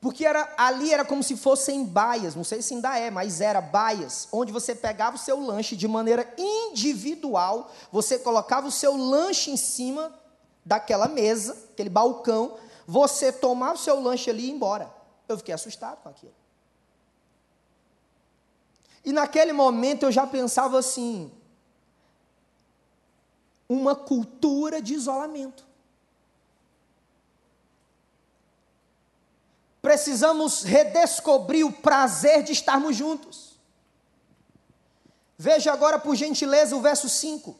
Porque 0.00 0.24
era, 0.24 0.50
ali 0.56 0.92
era 0.92 1.04
como 1.04 1.22
se 1.22 1.36
fossem 1.36 1.84
baias, 1.84 2.34
não 2.34 2.42
sei 2.42 2.62
se 2.62 2.72
ainda 2.72 2.98
é, 2.98 3.10
mas 3.10 3.42
era 3.42 3.60
baias, 3.60 4.28
onde 4.32 4.50
você 4.50 4.74
pegava 4.74 5.16
o 5.16 5.18
seu 5.18 5.38
lanche 5.38 5.76
de 5.76 5.86
maneira 5.86 6.32
individual, 6.38 7.70
você 7.92 8.18
colocava 8.18 8.66
o 8.66 8.72
seu 8.72 8.96
lanche 8.96 9.50
em 9.50 9.58
cima 9.58 10.10
daquela 10.64 11.06
mesa, 11.06 11.52
aquele 11.72 11.90
balcão, 11.90 12.56
você 12.86 13.30
tomava 13.30 13.74
o 13.74 13.78
seu 13.78 14.00
lanche 14.00 14.30
ali 14.30 14.44
e 14.44 14.46
ia 14.46 14.52
embora. 14.54 14.90
Eu 15.28 15.36
fiquei 15.36 15.54
assustado 15.54 16.02
com 16.02 16.08
aquilo. 16.08 16.34
E 19.04 19.12
naquele 19.12 19.52
momento 19.52 20.04
eu 20.04 20.12
já 20.12 20.26
pensava 20.26 20.78
assim: 20.78 21.30
uma 23.68 23.94
cultura 23.94 24.80
de 24.80 24.94
isolamento. 24.94 25.69
Precisamos 29.80 30.62
redescobrir 30.62 31.64
o 31.64 31.72
prazer 31.72 32.42
de 32.42 32.52
estarmos 32.52 32.96
juntos. 32.96 33.58
Veja 35.38 35.72
agora, 35.72 35.98
por 35.98 36.14
gentileza, 36.14 36.76
o 36.76 36.82
verso 36.82 37.08
5. 37.08 37.56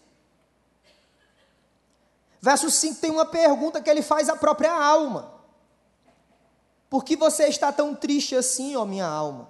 Verso 2.41 2.71
5 2.71 3.01
tem 3.01 3.11
uma 3.11 3.25
pergunta 3.25 3.81
que 3.81 3.89
ele 3.89 4.03
faz 4.03 4.29
à 4.29 4.37
própria 4.37 4.73
alma. 4.73 5.41
Por 6.91 7.05
que 7.05 7.17
você 7.17 7.47
está 7.47 7.73
tão 7.73 7.95
triste 7.95 8.35
assim, 8.35 8.75
ó 8.77 8.85
minha 8.85 9.07
alma? 9.07 9.49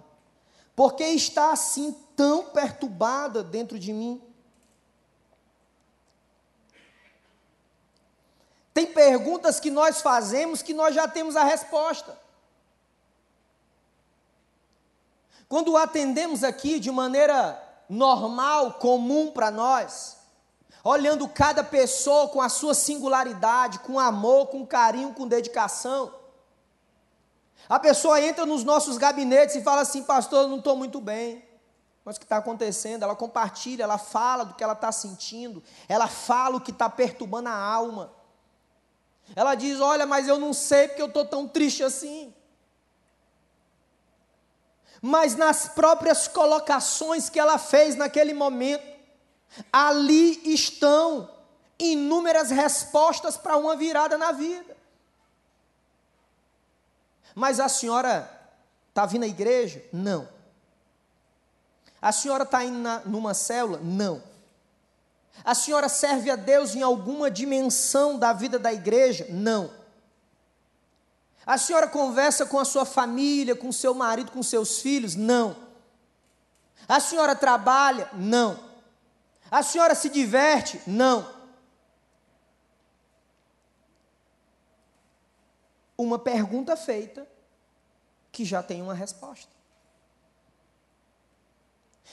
Por 0.77 0.95
que 0.95 1.05
está 1.05 1.53
assim 1.53 1.93
tão 2.15 2.45
perturbada 2.45 3.43
dentro 3.43 3.79
de 3.79 3.93
mim? 3.93 4.23
Tem 8.73 8.87
perguntas 8.87 9.59
que 9.59 9.71
nós 9.71 10.01
fazemos 10.01 10.63
que 10.63 10.75
nós 10.75 10.95
já 10.95 11.09
temos 11.09 11.35
a 11.35 11.45
resposta. 11.45 12.20
Quando 15.51 15.77
atendemos 15.77 16.45
aqui 16.45 16.79
de 16.79 16.93
maneira 16.93 17.61
normal, 17.89 18.75
comum 18.75 19.33
para 19.33 19.51
nós, 19.51 20.17
olhando 20.85 21.27
cada 21.27 21.65
pessoa 21.65 22.29
com 22.29 22.41
a 22.41 22.49
sua 22.49 22.73
singularidade, 22.73 23.81
com 23.81 23.99
amor, 23.99 24.47
com 24.47 24.65
carinho, 24.65 25.13
com 25.13 25.27
dedicação, 25.27 26.15
a 27.69 27.81
pessoa 27.81 28.21
entra 28.21 28.47
nos 28.47 28.63
nossos 28.63 28.97
gabinetes 28.97 29.57
e 29.57 29.63
fala 29.63 29.81
assim: 29.81 30.05
Pastor, 30.05 30.43
eu 30.43 30.49
não 30.49 30.59
estou 30.59 30.77
muito 30.77 31.01
bem. 31.01 31.45
Mas 32.05 32.15
o 32.15 32.21
que 32.21 32.27
está 32.27 32.37
acontecendo? 32.37 33.03
Ela 33.03 33.17
compartilha, 33.17 33.83
ela 33.83 33.99
fala 33.99 34.45
do 34.45 34.55
que 34.55 34.63
ela 34.63 34.75
está 34.75 34.93
sentindo, 34.93 35.61
ela 35.89 36.07
fala 36.07 36.59
o 36.59 36.61
que 36.61 36.71
está 36.71 36.89
perturbando 36.89 37.49
a 37.49 37.57
alma. 37.57 38.13
Ela 39.35 39.57
diz: 39.57 39.81
Olha, 39.81 40.07
mas 40.07 40.29
eu 40.29 40.39
não 40.39 40.53
sei 40.53 40.87
porque 40.87 41.03
eu 41.03 41.09
estou 41.09 41.25
tão 41.25 41.49
triste 41.49 41.83
assim 41.83 42.33
mas 45.01 45.35
nas 45.35 45.69
próprias 45.69 46.29
colocações 46.29 47.29
que 47.29 47.39
ela 47.39 47.59
fez 47.59 47.95
naquele 47.97 48.35
momento, 48.35 48.85
ali 49.73 50.41
estão 50.45 51.31
inúmeras 51.79 52.51
respostas 52.51 53.37
para 53.37 53.57
uma 53.57 53.77
virada 53.77 54.19
na 54.19 54.33
vida. 54.33 54.77
Mas 57.35 57.59
a 57.61 57.69
senhora 57.69 58.41
Está 58.91 59.07
vindo 59.07 59.23
à 59.23 59.27
igreja? 59.27 59.83
Não. 59.93 60.29
A 62.03 62.13
senhora 62.13 62.43
está 62.43 62.65
indo 62.65 62.79
na, 62.79 63.01
numa 63.01 63.33
célula? 63.33 63.81
Não. 63.83 64.23
A 65.45 65.55
senhora 65.55 65.89
serve 65.89 66.31
a 66.31 66.37
Deus 66.37 66.75
em 66.75 66.83
alguma 66.83 67.31
dimensão 67.31 68.19
da 68.19 68.33
vida 68.33 68.59
da 68.59 68.73
igreja? 68.73 69.27
Não. 69.31 69.71
A 71.51 71.59
senhora 71.59 71.89
conversa 71.89 72.47
com 72.47 72.61
a 72.61 72.65
sua 72.65 72.85
família, 72.85 73.57
com 73.57 73.73
seu 73.73 73.93
marido, 73.93 74.31
com 74.31 74.41
seus 74.41 74.79
filhos? 74.79 75.17
Não. 75.17 75.57
A 76.87 77.01
senhora 77.01 77.35
trabalha? 77.35 78.09
Não. 78.13 78.57
A 79.51 79.61
senhora 79.61 79.97
se 79.97 80.09
diverte? 80.09 80.81
Não. 80.87 81.29
Uma 85.99 86.21
pergunta 86.21 86.77
feita 86.77 87.27
que 88.31 88.45
já 88.45 88.63
tem 88.63 88.81
uma 88.81 88.95
resposta. 88.95 89.51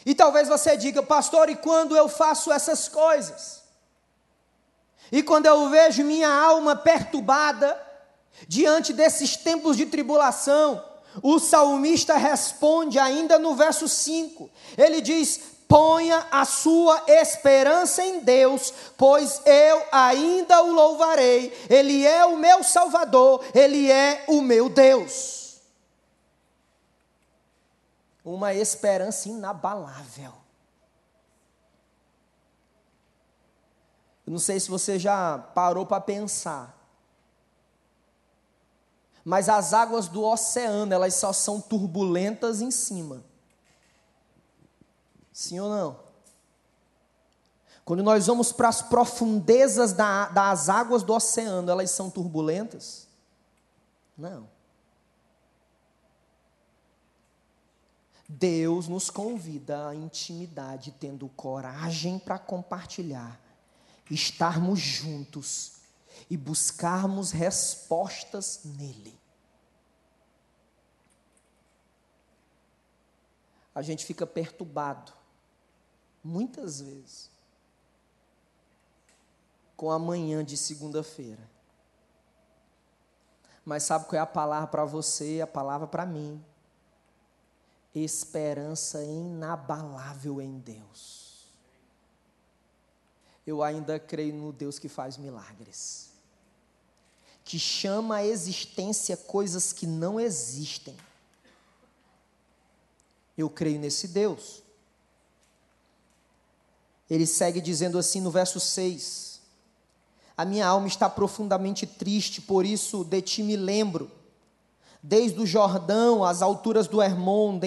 E 0.03 0.15
talvez 0.15 0.47
você 0.47 0.75
diga, 0.75 1.03
pastor, 1.03 1.47
e 1.47 1.55
quando 1.55 1.95
eu 1.95 2.09
faço 2.09 2.51
essas 2.51 2.89
coisas? 2.89 3.61
E 5.11 5.21
quando 5.21 5.45
eu 5.45 5.69
vejo 5.69 6.03
minha 6.03 6.27
alma 6.27 6.75
perturbada 6.75 7.85
diante 8.47 8.91
desses 8.91 9.37
tempos 9.37 9.77
de 9.77 9.85
tribulação, 9.85 10.83
o 11.23 11.39
salmista 11.39 12.17
responde 12.17 12.99
ainda 12.99 13.39
no 13.39 13.55
verso 13.55 13.87
5. 13.87 14.49
Ele 14.77 14.99
diz: 14.99 15.39
Ponha 15.67 16.27
a 16.29 16.43
sua 16.43 17.03
esperança 17.07 18.03
em 18.03 18.19
Deus, 18.19 18.73
pois 18.97 19.41
eu 19.45 19.83
ainda 19.91 20.61
o 20.63 20.71
louvarei. 20.71 21.53
Ele 21.69 22.05
é 22.05 22.25
o 22.25 22.37
meu 22.37 22.63
Salvador, 22.63 23.43
ele 23.53 23.89
é 23.89 24.25
o 24.27 24.41
meu 24.41 24.69
Deus 24.69 25.37
uma 28.33 28.53
esperança 28.53 29.29
inabalável. 29.29 30.33
Eu 34.25 34.31
não 34.31 34.39
sei 34.39 34.59
se 34.59 34.69
você 34.69 34.99
já 34.99 35.37
parou 35.37 35.85
para 35.85 36.01
pensar, 36.01 36.76
mas 39.27 39.49
as 39.49 39.73
águas 39.73 40.07
do 40.07 40.23
oceano, 40.23 40.93
elas 40.93 41.15
só 41.15 41.33
são 41.33 41.59
turbulentas 41.59 42.61
em 42.61 42.71
cima. 42.71 43.25
Sim 45.33 45.59
ou 45.59 45.69
não? 45.69 45.99
Quando 47.83 48.01
nós 48.03 48.27
vamos 48.27 48.53
para 48.53 48.69
as 48.69 48.81
profundezas 48.81 49.91
da, 49.91 50.29
das 50.29 50.69
águas 50.69 51.03
do 51.03 51.13
oceano, 51.13 51.69
elas 51.69 51.91
são 51.91 52.09
turbulentas? 52.09 53.05
Não. 54.17 54.47
Deus 58.29 58.87
nos 58.87 59.09
convida 59.09 59.89
à 59.89 59.93
intimidade, 59.93 60.95
tendo 61.01 61.27
coragem 61.27 62.17
para 62.17 62.39
compartilhar, 62.39 63.37
estarmos 64.09 64.79
juntos 64.79 65.73
e 66.29 66.37
buscarmos 66.37 67.31
respostas 67.31 68.61
nele. 68.63 69.16
A 73.77 73.83
gente 73.83 74.03
fica 74.03 74.25
perturbado, 74.25 75.13
muitas 76.23 76.81
vezes, 76.81 77.29
com 79.75 79.91
a 79.91 79.99
manhã 79.99 80.43
de 80.43 80.57
segunda-feira. 80.57 81.47
Mas 83.63 83.83
sabe 83.83 84.05
qual 84.05 84.17
é 84.17 84.23
a 84.23 84.25
palavra 84.25 84.65
para 84.65 84.83
você, 84.83 85.41
a 85.41 85.45
palavra 85.45 85.85
para 85.85 86.07
mim? 86.07 86.43
esperança 87.93 89.03
inabalável 89.03 90.41
em 90.41 90.57
Deus. 90.57 91.45
Eu 93.45 93.61
ainda 93.61 93.99
creio 93.99 94.33
no 94.33 94.51
Deus 94.51 94.79
que 94.79 94.89
faz 94.89 95.17
milagres, 95.17 96.09
que 97.45 97.59
chama 97.59 98.15
à 98.15 98.25
existência 98.25 99.15
coisas 99.15 99.71
que 99.71 99.85
não 99.85 100.19
existem. 100.19 100.97
Eu 103.37 103.49
creio 103.49 103.79
nesse 103.79 104.07
Deus. 104.07 104.63
Ele 107.09 107.25
segue 107.25 107.61
dizendo 107.61 107.97
assim 107.97 108.19
no 108.19 108.31
verso 108.31 108.59
6: 108.59 109.39
A 110.35 110.43
minha 110.43 110.67
alma 110.67 110.87
está 110.87 111.09
profundamente 111.09 111.85
triste, 111.85 112.41
por 112.41 112.65
isso 112.65 113.03
de 113.03 113.21
ti 113.21 113.43
me 113.43 113.55
lembro 113.55 114.11
desde 115.01 115.39
o 115.39 115.45
Jordão 115.45 116.23
às 116.23 116.41
alturas 116.41 116.87
do 116.87 117.01
Hermon, 117.01 117.59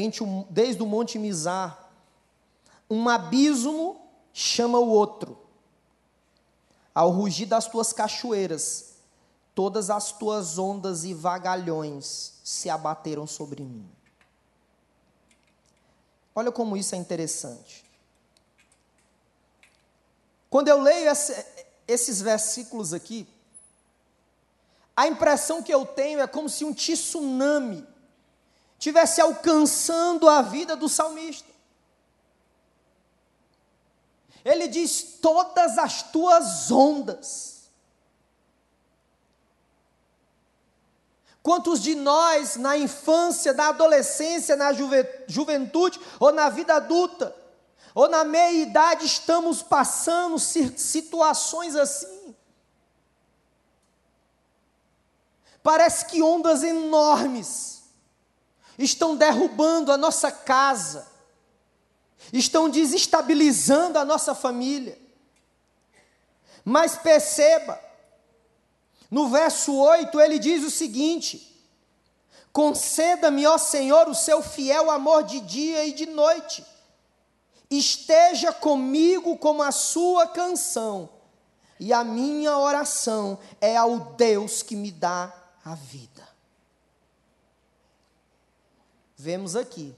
desde 0.51 0.83
o 0.83 0.87
Monte 0.87 1.19
Mizar. 1.19 1.91
Um 2.89 3.09
abismo 3.09 3.97
chama 4.33 4.79
o 4.79 4.89
outro. 4.89 5.39
Ao 6.95 7.11
rugir 7.11 7.47
das 7.47 7.67
tuas 7.67 7.93
cachoeiras, 7.93 8.97
todas 9.55 9.91
as 9.91 10.13
tuas 10.13 10.59
ondas 10.59 11.05
e 11.05 11.15
vagalhões 11.15 12.35
se 12.45 12.69
abateram 12.69 13.27
sobre 13.27 13.63
mim. 13.63 13.89
Olha 16.35 16.53
como 16.53 16.77
isso 16.77 16.95
é 16.95 16.99
interessante. 16.99 17.85
Quando 20.49 20.69
eu 20.69 20.81
leio 20.81 21.09
esse, 21.09 21.47
esses 21.87 22.21
versículos 22.21 22.93
aqui, 22.93 23.29
a 24.97 25.07
impressão 25.07 25.63
que 25.63 25.73
eu 25.73 25.87
tenho 25.87 26.21
é 26.21 26.27
como 26.27 26.49
se 26.49 26.65
um 26.65 26.75
tsunami 26.75 27.87
tivesse 28.79 29.21
alcançando 29.21 30.29
a 30.29 30.43
vida 30.43 30.75
do 30.77 30.89
salmista. 30.89 31.49
Ele 34.45 34.69
diz: 34.69 35.19
todas 35.21 35.79
as 35.79 36.03
tuas 36.03 36.71
ondas. 36.71 37.50
Quantos 41.43 41.81
de 41.81 41.95
nós, 41.95 42.57
na 42.57 42.77
infância, 42.77 43.53
na 43.53 43.69
adolescência, 43.69 44.57
na 44.57 44.73
juventude 45.27 45.99
ou 46.19 46.31
na 46.33 46.51
vida 46.51 46.75
adulta, 46.75 47.35
ou 47.95 48.09
na 48.09 48.25
meia-idade, 48.25 49.07
estamos 49.07 49.63
passando 49.63 50.39
situações 50.39 51.75
assim? 51.75 52.35
Parece 55.63 56.07
que 56.07 56.23
ondas 56.23 56.63
enormes 56.63 57.85
estão 58.79 59.17
derrubando 59.17 59.93
a 59.93 59.97
nossa 59.97 60.31
casa, 60.31 61.07
estão 62.33 62.69
desestabilizando 62.69 63.99
a 63.99 64.05
nossa 64.05 64.35
família. 64.35 64.99
Mas 66.65 66.97
perceba, 66.97 67.81
no 69.11 69.29
verso 69.29 69.77
8 69.77 70.21
ele 70.21 70.39
diz 70.39 70.65
o 70.65 70.71
seguinte: 70.71 71.51
Conceda-me, 72.53 73.47
ó 73.47 73.59
Senhor, 73.59 74.09
o 74.09 74.15
seu 74.15 74.43
fiel 74.43 74.91
amor 74.91 75.25
de 75.25 75.41
dia 75.41 75.85
e 75.85 75.93
de 75.93 76.07
noite, 76.07 76.65
esteja 77.71 78.53
comigo 78.53 79.37
como 79.37 79.63
a 79.63 79.73
sua 79.73 80.27
canção, 80.29 81.09
e 81.79 81.93
a 81.93 82.05
minha 82.05 82.57
oração 82.57 83.39
é 83.61 83.77
ao 83.77 83.99
Deus 84.15 84.63
que 84.63 84.77
me 84.77 84.91
dá 84.91 85.33
a 85.65 85.75
vida. 85.75 86.29
Vemos 89.17 89.55
aqui, 89.55 89.95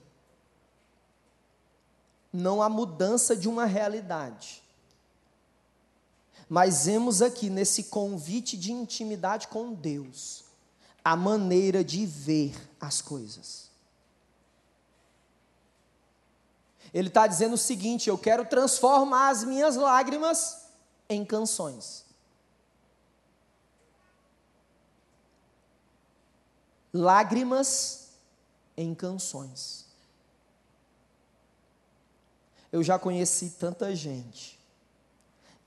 não 2.33 2.63
há 2.63 2.69
mudança 2.69 3.37
de 3.37 3.49
uma 3.49 3.67
realidade, 3.67 4.62
mas 6.53 6.85
vemos 6.85 7.23
aqui 7.23 7.49
nesse 7.49 7.85
convite 7.85 8.59
de 8.59 8.73
intimidade 8.73 9.49
com 9.49 9.73
Deus, 9.73 10.45
a 11.03 11.17
maneira 11.17 11.83
de 11.83 12.05
ver 12.05 12.55
as 12.79 13.01
coisas. 13.01 13.71
Ele 16.93 17.09
está 17.09 17.27
dizendo 17.27 17.55
o 17.55 17.59
seguinte: 17.59 18.11
eu 18.11 18.19
quero 18.19 18.45
transformar 18.45 19.31
as 19.31 19.45
minhas 19.45 19.77
lágrimas 19.77 20.67
em 21.09 21.25
canções. 21.25 22.05
lágrimas 26.93 28.11
em 28.77 28.95
canções. 28.95 29.87
Eu 32.71 32.83
já 32.83 32.99
conheci 32.99 33.57
tanta 33.59 33.97
gente 33.97 34.62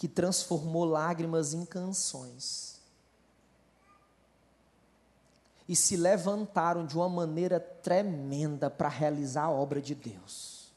que 0.06 0.10
transformou 0.10 0.86
lágrimas 0.86 1.56
em 1.56 1.66
canções 1.66 2.80
e 5.68 5.76
se 5.76 5.98
levantaram 5.98 6.86
de 6.86 6.96
uma 6.96 7.10
maneira 7.10 7.60
tremenda 7.60 8.70
para 8.70 8.88
realizar 8.88 9.46
a 9.46 9.50
obra 9.50 9.82
de 9.82 9.96
Deus. 9.96 10.72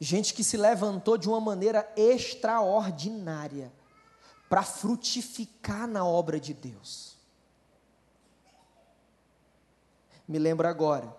Gente 0.00 0.32
que 0.32 0.42
se 0.42 0.56
levantou 0.56 1.18
de 1.18 1.28
uma 1.28 1.42
maneira 1.42 1.92
extraordinária 1.94 3.70
para 4.48 4.62
frutificar 4.62 5.86
na 5.86 6.06
obra 6.06 6.40
de 6.40 6.54
Deus. 6.54 7.18
Me 10.26 10.38
lembro 10.38 10.66
agora 10.66 11.14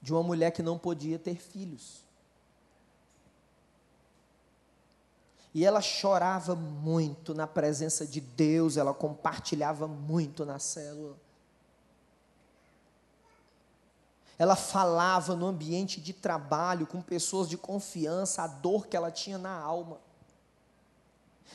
de 0.00 0.14
uma 0.14 0.22
mulher 0.22 0.50
que 0.50 0.62
não 0.62 0.78
podia 0.78 1.18
ter 1.18 1.36
filhos. 1.36 2.05
E 5.56 5.64
ela 5.64 5.80
chorava 5.80 6.54
muito 6.54 7.32
na 7.32 7.46
presença 7.46 8.06
de 8.06 8.20
Deus, 8.20 8.76
ela 8.76 8.92
compartilhava 8.92 9.88
muito 9.88 10.44
na 10.44 10.58
célula. 10.58 11.16
Ela 14.38 14.54
falava 14.54 15.34
no 15.34 15.46
ambiente 15.46 15.98
de 15.98 16.12
trabalho 16.12 16.86
com 16.86 17.00
pessoas 17.00 17.48
de 17.48 17.56
confiança, 17.56 18.42
a 18.42 18.46
dor 18.46 18.86
que 18.86 18.98
ela 18.98 19.10
tinha 19.10 19.38
na 19.38 19.58
alma. 19.58 19.98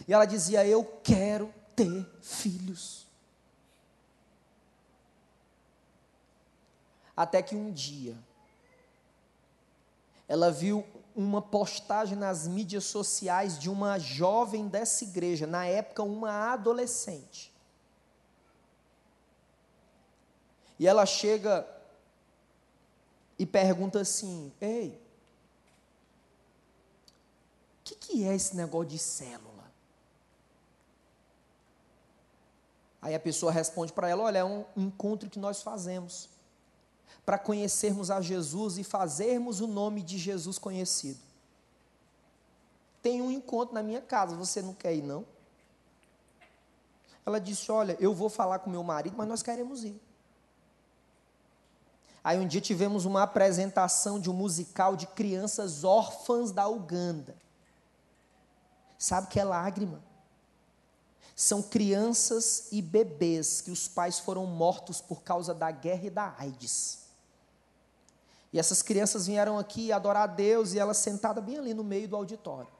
E 0.08 0.12
ela 0.12 0.26
dizia: 0.26 0.66
Eu 0.66 0.84
quero 1.04 1.54
ter 1.76 2.04
filhos. 2.24 3.06
Até 7.16 7.44
que 7.44 7.56
um 7.56 7.72
dia, 7.72 8.18
ela 10.28 10.50
viu 10.50 10.84
uma 11.16 11.42
postagem 11.42 12.18
nas 12.18 12.48
mídias 12.48 12.86
sociais 12.86 13.60
de 13.60 13.70
uma 13.70 14.00
jovem 14.00 14.68
dessa 14.68 15.04
igreja, 15.04 15.46
na 15.46 15.66
época 15.66 16.04
uma 16.04 16.54
adolescente. 16.54 17.52
E 20.80 20.88
ela 20.88 21.06
chega 21.06 21.68
e 23.38 23.46
pergunta 23.46 24.00
assim: 24.00 24.52
Ei, 24.60 25.00
o 27.80 27.84
que, 27.84 27.96
que 27.96 28.24
é 28.24 28.34
esse 28.34 28.56
negócio 28.56 28.90
de 28.90 28.98
célula? 28.98 29.72
Aí 33.02 33.14
a 33.14 33.20
pessoa 33.20 33.52
responde 33.52 33.94
para 33.94 34.10
ela: 34.10 34.24
Olha, 34.24 34.40
é 34.40 34.44
um 34.44 34.66
encontro 34.76 35.30
que 35.30 35.38
nós 35.38 35.62
fazemos 35.62 36.31
para 37.26 37.38
conhecermos 37.38 38.10
a 38.10 38.22
Jesus 38.22 38.78
e 38.78 38.84
fazermos 38.84 39.62
o 39.62 39.68
nome 39.68 40.02
de 40.02 40.18
Jesus 40.18 40.58
conhecido. 40.58 41.20
Tem 43.02 43.22
um 43.22 43.32
encontro 43.32 43.74
na 43.74 43.82
minha 43.82 44.02
casa, 44.02 44.36
você 44.36 44.62
não 44.62 44.74
quer 44.74 44.96
ir, 44.96 45.02
não? 45.02 45.26
Ela 47.26 47.40
disse: 47.40 47.72
Olha, 47.72 47.98
eu 48.00 48.14
vou 48.14 48.30
falar 48.30 48.60
com 48.60 48.70
meu 48.70 48.84
marido, 48.84 49.16
mas 49.18 49.28
nós 49.28 49.42
queremos 49.42 49.84
ir. 49.84 50.00
Aí 52.24 52.40
um 52.40 52.48
dia 52.48 52.62
tivemos 52.62 53.06
uma 53.06 53.24
apresentação 53.24 54.20
de 54.20 54.30
um 54.30 54.34
musical 54.34 54.96
de 54.96 55.08
crianças 55.08 55.84
órfãs 55.84 56.52
da 56.52 56.68
Uganda. 56.68 57.36
Sabe 58.98 59.28
que 59.28 59.40
é 59.40 59.44
lágrima? 59.44 60.04
São 61.36 61.64
crianças 61.64 62.68
e 62.72 62.82
bebês 62.84 63.62
que 63.62 63.72
os 63.72 63.88
pais 63.88 64.20
foram 64.20 64.46
mortos 64.46 65.02
por 65.02 65.24
causa 65.24 65.56
da 65.56 65.72
guerra 65.72 66.06
e 66.06 66.10
da 66.12 66.36
AIDS. 66.38 67.01
E 68.54 68.60
essas 68.60 68.82
crianças 68.82 69.28
vieram 69.28 69.58
aqui 69.58 69.92
adorar 69.92 70.24
a 70.24 70.28
Deus 70.28 70.74
e 70.74 70.80
ela 70.80 70.94
sentada 70.94 71.40
bem 71.40 71.58
ali 71.58 71.74
no 71.74 71.84
meio 71.84 72.08
do 72.08 72.16
auditório. 72.16 72.72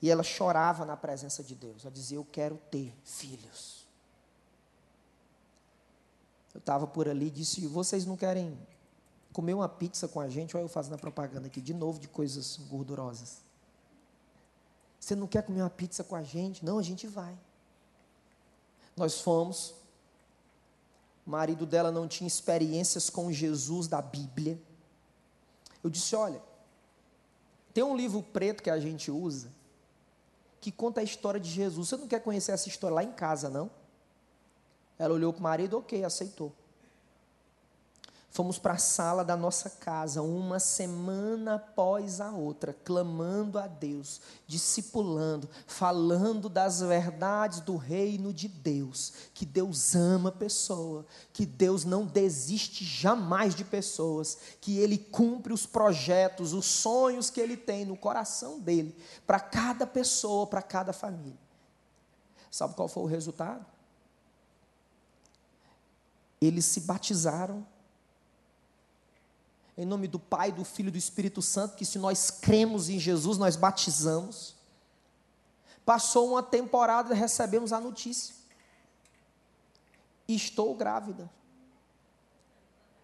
E 0.00 0.10
ela 0.10 0.22
chorava 0.22 0.84
na 0.84 0.96
presença 0.96 1.42
de 1.42 1.54
Deus. 1.54 1.84
Ela 1.84 1.92
dizia: 1.92 2.16
Eu 2.16 2.26
quero 2.30 2.56
ter 2.70 2.94
filhos. 3.04 3.86
Eu 6.54 6.58
estava 6.58 6.86
por 6.86 7.08
ali 7.08 7.26
e 7.26 7.30
disse: 7.30 7.66
Vocês 7.66 8.06
não 8.06 8.16
querem 8.16 8.56
comer 9.32 9.54
uma 9.54 9.68
pizza 9.68 10.08
com 10.08 10.20
a 10.20 10.28
gente? 10.28 10.56
Olha 10.56 10.64
eu 10.64 10.68
fazendo 10.68 10.94
a 10.94 10.98
propaganda 10.98 11.48
aqui 11.48 11.60
de 11.60 11.74
novo 11.74 11.98
de 11.98 12.08
coisas 12.08 12.56
gordurosas. 12.68 13.42
Você 14.98 15.16
não 15.16 15.26
quer 15.26 15.42
comer 15.42 15.62
uma 15.62 15.70
pizza 15.70 16.04
com 16.04 16.14
a 16.14 16.22
gente? 16.22 16.64
Não, 16.64 16.78
a 16.78 16.82
gente 16.82 17.06
vai. 17.06 17.36
Nós 18.96 19.20
fomos, 19.20 19.74
o 21.26 21.30
marido 21.30 21.66
dela 21.66 21.90
não 21.90 22.08
tinha 22.08 22.26
experiências 22.26 23.10
com 23.10 23.32
Jesus 23.32 23.86
da 23.86 24.00
Bíblia. 24.00 24.60
Eu 25.82 25.90
disse: 25.90 26.16
Olha, 26.16 26.42
tem 27.72 27.84
um 27.84 27.96
livro 27.96 28.22
preto 28.22 28.62
que 28.62 28.70
a 28.70 28.78
gente 28.78 29.10
usa 29.10 29.50
que 30.60 30.70
conta 30.70 31.00
a 31.00 31.04
história 31.04 31.40
de 31.40 31.48
Jesus. 31.48 31.88
Você 31.88 31.96
não 31.96 32.06
quer 32.06 32.20
conhecer 32.20 32.52
essa 32.52 32.68
história 32.68 32.94
lá 32.94 33.02
em 33.02 33.12
casa, 33.12 33.48
não? 33.48 33.70
Ela 34.98 35.14
olhou 35.14 35.32
para 35.32 35.40
o 35.40 35.42
marido, 35.42 35.78
ok, 35.78 36.04
aceitou. 36.04 36.52
Fomos 38.32 38.60
para 38.60 38.74
a 38.74 38.78
sala 38.78 39.24
da 39.24 39.36
nossa 39.36 39.68
casa, 39.68 40.22
uma 40.22 40.60
semana 40.60 41.56
após 41.56 42.20
a 42.20 42.30
outra, 42.30 42.72
clamando 42.72 43.58
a 43.58 43.66
Deus, 43.66 44.20
discipulando, 44.46 45.50
falando 45.66 46.48
das 46.48 46.80
verdades 46.80 47.58
do 47.58 47.76
reino 47.76 48.32
de 48.32 48.46
Deus, 48.46 49.12
que 49.34 49.44
Deus 49.44 49.96
ama 49.96 50.28
a 50.28 50.32
pessoa, 50.32 51.04
que 51.32 51.44
Deus 51.44 51.84
não 51.84 52.06
desiste 52.06 52.84
jamais 52.84 53.52
de 53.52 53.64
pessoas, 53.64 54.38
que 54.60 54.78
Ele 54.78 54.96
cumpre 54.96 55.52
os 55.52 55.66
projetos, 55.66 56.52
os 56.52 56.66
sonhos 56.66 57.30
que 57.30 57.40
Ele 57.40 57.56
tem 57.56 57.84
no 57.84 57.96
coração 57.96 58.60
dele, 58.60 58.96
para 59.26 59.40
cada 59.40 59.84
pessoa, 59.84 60.46
para 60.46 60.62
cada 60.62 60.92
família. 60.92 61.36
Sabe 62.48 62.74
qual 62.74 62.86
foi 62.86 63.02
o 63.02 63.06
resultado? 63.06 63.66
Eles 66.40 66.64
se 66.64 66.82
batizaram 66.82 67.66
em 69.80 69.86
nome 69.86 70.06
do 70.06 70.18
Pai, 70.18 70.52
do 70.52 70.62
Filho 70.62 70.88
e 70.88 70.92
do 70.92 70.98
Espírito 70.98 71.40
Santo, 71.40 71.74
que 71.74 71.86
se 71.86 71.98
nós 71.98 72.30
cremos 72.30 72.90
em 72.90 72.98
Jesus, 72.98 73.38
nós 73.38 73.56
batizamos. 73.56 74.54
Passou 75.86 76.32
uma 76.32 76.42
temporada 76.42 77.14
e 77.14 77.18
recebemos 77.18 77.72
a 77.72 77.80
notícia. 77.80 78.34
Estou 80.28 80.74
grávida. 80.74 81.30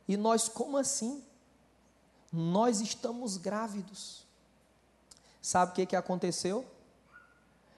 E 0.06 0.18
nós, 0.18 0.50
como 0.50 0.76
assim? 0.76 1.24
Nós 2.30 2.82
estamos 2.82 3.38
grávidos. 3.38 4.26
Sabe 5.40 5.72
o 5.72 5.74
que, 5.76 5.86
que 5.86 5.96
aconteceu? 5.96 6.62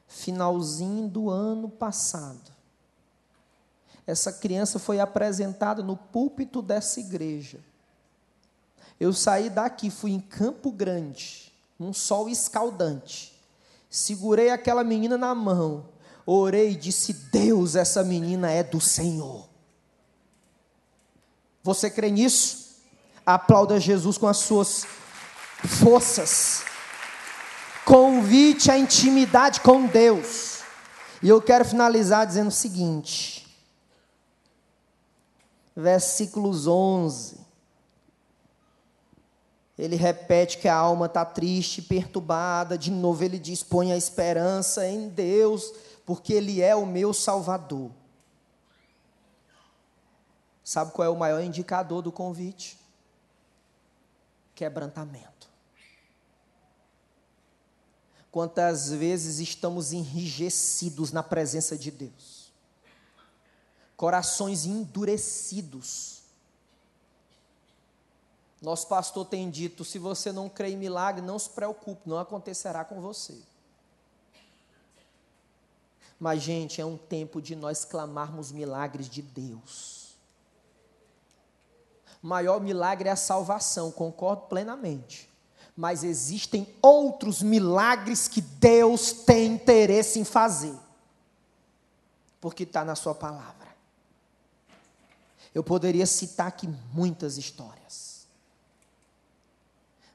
Finalzinho 0.09 1.09
do 1.09 1.31
ano 1.31 1.69
passado. 1.69 2.51
Essa 4.05 4.33
criança 4.33 4.81
foi 4.81 4.99
apresentada 4.99 5.85
no 5.85 5.97
púlpito 5.97 6.61
dessa 6.61 6.99
igreja 6.99 7.61
eu 9.01 9.13
saí 9.13 9.49
daqui, 9.49 9.91
fui 9.91 10.11
em 10.11 10.21
Campo 10.21 10.73
Grande, 10.73 11.53
num 11.79 11.93
sol 11.93 12.29
escaldante. 12.29 13.33
Segurei 13.89 14.51
aquela 14.51 14.83
menina 14.83 15.17
na 15.17 15.35
mão, 15.35 15.89
orei 16.27 16.73
e 16.73 16.77
disse: 16.77 17.13
Deus, 17.13 17.77
essa 17.77 18.03
menina 18.03 18.51
é 18.51 18.63
do 18.63 18.81
Senhor. 18.81 19.49
Você 21.63 21.89
crê 21.89 22.11
nisso? 22.11 22.83
Aplauda 23.25 23.79
Jesus 23.79 24.19
com 24.19 24.27
as 24.27 24.39
suas 24.39 24.85
forças. 25.65 26.63
Convite 27.85 28.71
à 28.71 28.79
intimidade 28.79 29.61
com 29.61 29.87
Deus. 29.87 30.59
E 31.23 31.29
eu 31.29 31.41
quero 31.41 31.65
finalizar 31.65 32.27
dizendo 32.27 32.49
o 32.49 32.53
seguinte, 32.53 33.47
versículos 35.75 36.67
11 36.67 37.48
ele 39.79 39.95
repete 39.95 40.59
que 40.59 40.66
a 40.66 40.74
alma 40.74 41.07
está 41.07 41.24
triste, 41.24 41.81
perturbada. 41.81 42.76
De 42.76 42.91
novo, 42.91 43.22
ele 43.22 43.39
diz: 43.39 43.62
põe 43.62 43.93
a 43.93 43.97
esperança 43.97 44.87
em 44.89 45.09
Deus, 45.09 45.72
porque 46.05 46.33
Ele 46.33 46.61
é 46.61 46.74
o 46.74 46.85
meu 46.85 47.14
Salvador. 47.14 47.93
Sabe 50.64 50.91
qual 50.91 51.07
é 51.07 51.09
o 51.09 51.16
maior 51.16 51.41
indicador 51.41 52.03
do 52.03 52.11
convite? 52.11 52.76
Quebrantamento. 54.55 55.49
Quantas 58.33 58.91
vezes 58.91 59.39
estamos 59.39 59.93
enrijecidos 59.93 61.12
na 61.12 61.22
presença 61.22 61.79
de 61.79 61.91
Deus, 61.91 62.53
corações 63.97 64.66
endurecidos 64.66 66.18
nosso 68.61 68.89
pastor 68.89 69.25
tem 69.27 69.49
dito: 69.51 69.85
se 69.85 69.99
você 69.99 70.33
não 70.33 70.49
crê 70.49 70.71
em 70.71 70.77
milagre, 70.77 71.23
não 71.23 71.39
se 71.39 71.51
preocupe, 71.51 72.09
não 72.09 72.19
acontecerá 72.19 72.85
com 72.85 73.01
você. 73.01 73.37
Mas, 76.19 76.43
gente, 76.43 76.81
é 76.81 76.85
um 76.85 76.97
tempo 76.97 77.41
de 77.41 77.55
nós 77.55 77.85
clamarmos 77.85 78.51
milagres 78.51 79.09
de 79.09 79.23
Deus. 79.23 80.17
O 82.21 82.27
maior 82.27 82.61
milagre 82.61 83.09
é 83.09 83.13
a 83.13 83.17
salvação, 83.17 83.93
concordo 83.93 84.43
plenamente. 84.43 85.29
Mas 85.77 86.03
existem 86.03 86.67
outros 86.83 87.41
milagres 87.41 88.27
que 88.27 88.41
Deus 88.41 89.13
tem 89.13 89.53
interesse 89.53 90.19
em 90.19 90.25
fazer, 90.25 90.77
porque 92.41 92.65
está 92.65 92.85
na 92.85 92.97
Sua 92.97 93.15
palavra. 93.15 93.69
Eu 95.55 95.63
poderia 95.63 96.05
citar 96.05 96.49
aqui 96.49 96.69
muitas 96.93 97.39
histórias. 97.39 98.18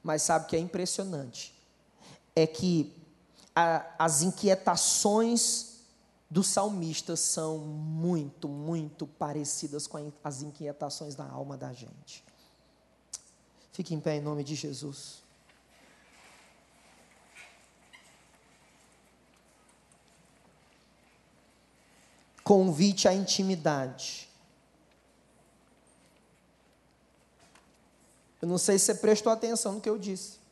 Mas 0.03 0.21
sabe 0.21 0.45
o 0.45 0.47
que 0.49 0.55
é 0.55 0.59
impressionante? 0.59 1.55
É 2.35 2.45
que 2.45 2.93
a, 3.55 3.85
as 3.97 4.21
inquietações 4.21 5.73
dos 6.29 6.47
salmistas 6.47 7.19
são 7.19 7.59
muito, 7.59 8.49
muito 8.49 9.07
parecidas 9.07 9.87
com 9.87 10.11
as 10.23 10.41
inquietações 10.41 11.15
da 11.15 11.25
alma 11.25 11.55
da 11.55 11.71
gente. 11.71 12.23
Fique 13.71 13.93
em 13.93 13.99
pé 13.99 14.17
em 14.17 14.21
nome 14.21 14.43
de 14.43 14.55
Jesus. 14.55 15.23
Convite 22.43 23.07
à 23.07 23.13
intimidade. 23.13 24.27
Eu 28.43 28.47
não 28.47 28.57
sei 28.57 28.77
se 28.77 28.85
você 28.85 28.95
prestou 28.95 29.31
atenção 29.31 29.73
no 29.73 29.81
que 29.81 29.89
eu 29.89 29.97
disse. 29.97 30.43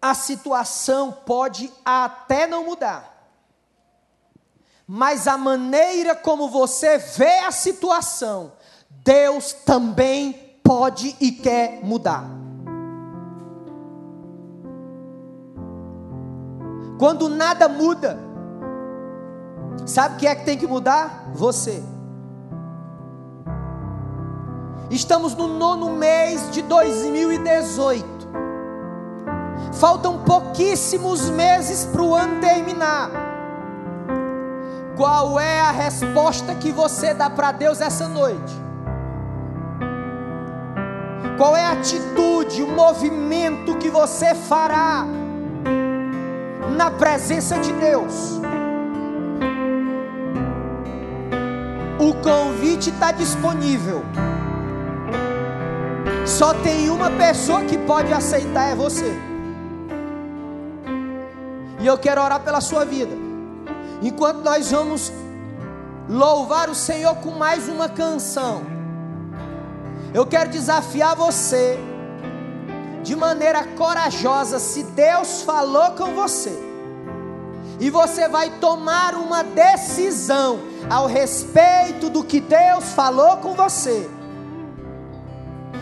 a 0.00 0.14
situação 0.14 1.12
pode 1.12 1.70
até 1.84 2.46
não 2.46 2.64
mudar. 2.64 3.18
Mas 4.86 5.28
a 5.28 5.36
maneira 5.36 6.16
como 6.16 6.48
você 6.48 6.98
vê 6.98 7.40
a 7.40 7.50
situação, 7.50 8.52
Deus 8.88 9.52
também 9.52 10.32
pode 10.64 11.14
e 11.20 11.30
quer 11.30 11.84
mudar. 11.84 12.24
Quando 16.98 17.28
nada 17.28 17.68
muda, 17.68 18.18
sabe 19.86 20.16
o 20.16 20.18
que 20.18 20.26
é 20.26 20.34
que 20.34 20.44
tem 20.44 20.58
que 20.58 20.66
mudar? 20.66 21.30
Você. 21.34 21.82
Estamos 24.90 25.36
no 25.36 25.46
nono 25.46 25.90
mês 25.90 26.50
de 26.50 26.62
2018. 26.62 28.04
Faltam 29.74 30.18
pouquíssimos 30.18 31.30
meses 31.30 31.84
para 31.84 32.02
o 32.02 32.12
ano 32.12 32.40
terminar. 32.40 33.08
Qual 34.96 35.38
é 35.38 35.60
a 35.60 35.70
resposta 35.70 36.56
que 36.56 36.72
você 36.72 37.14
dá 37.14 37.30
para 37.30 37.52
Deus 37.52 37.80
essa 37.80 38.08
noite? 38.08 38.52
Qual 41.38 41.56
é 41.56 41.64
a 41.64 41.72
atitude, 41.72 42.60
o 42.60 42.66
movimento 42.66 43.76
que 43.76 43.88
você 43.88 44.34
fará 44.34 45.06
na 46.76 46.90
presença 46.90 47.60
de 47.60 47.72
Deus? 47.74 48.40
O 52.00 52.12
convite 52.14 52.90
está 52.90 53.12
disponível. 53.12 54.02
Só 56.38 56.54
tem 56.54 56.88
uma 56.88 57.10
pessoa 57.10 57.64
que 57.64 57.76
pode 57.76 58.12
aceitar, 58.12 58.70
é 58.70 58.74
você. 58.74 59.12
E 61.80 61.86
eu 61.86 61.98
quero 61.98 62.22
orar 62.22 62.40
pela 62.40 62.60
sua 62.60 62.84
vida. 62.84 63.12
Enquanto 64.00 64.38
nós 64.38 64.70
vamos 64.70 65.12
louvar 66.08 66.70
o 66.70 66.74
Senhor 66.74 67.16
com 67.16 67.32
mais 67.32 67.68
uma 67.68 67.88
canção, 67.88 68.62
eu 70.14 70.24
quero 70.24 70.50
desafiar 70.50 71.16
você 71.16 71.76
de 73.02 73.16
maneira 73.16 73.64
corajosa. 73.76 74.60
Se 74.60 74.84
Deus 74.84 75.42
falou 75.42 75.90
com 75.92 76.14
você, 76.14 76.56
e 77.80 77.90
você 77.90 78.28
vai 78.28 78.50
tomar 78.60 79.14
uma 79.14 79.42
decisão 79.42 80.60
ao 80.88 81.06
respeito 81.06 82.08
do 82.08 82.22
que 82.22 82.40
Deus 82.40 82.92
falou 82.92 83.38
com 83.38 83.52
você 83.52 84.08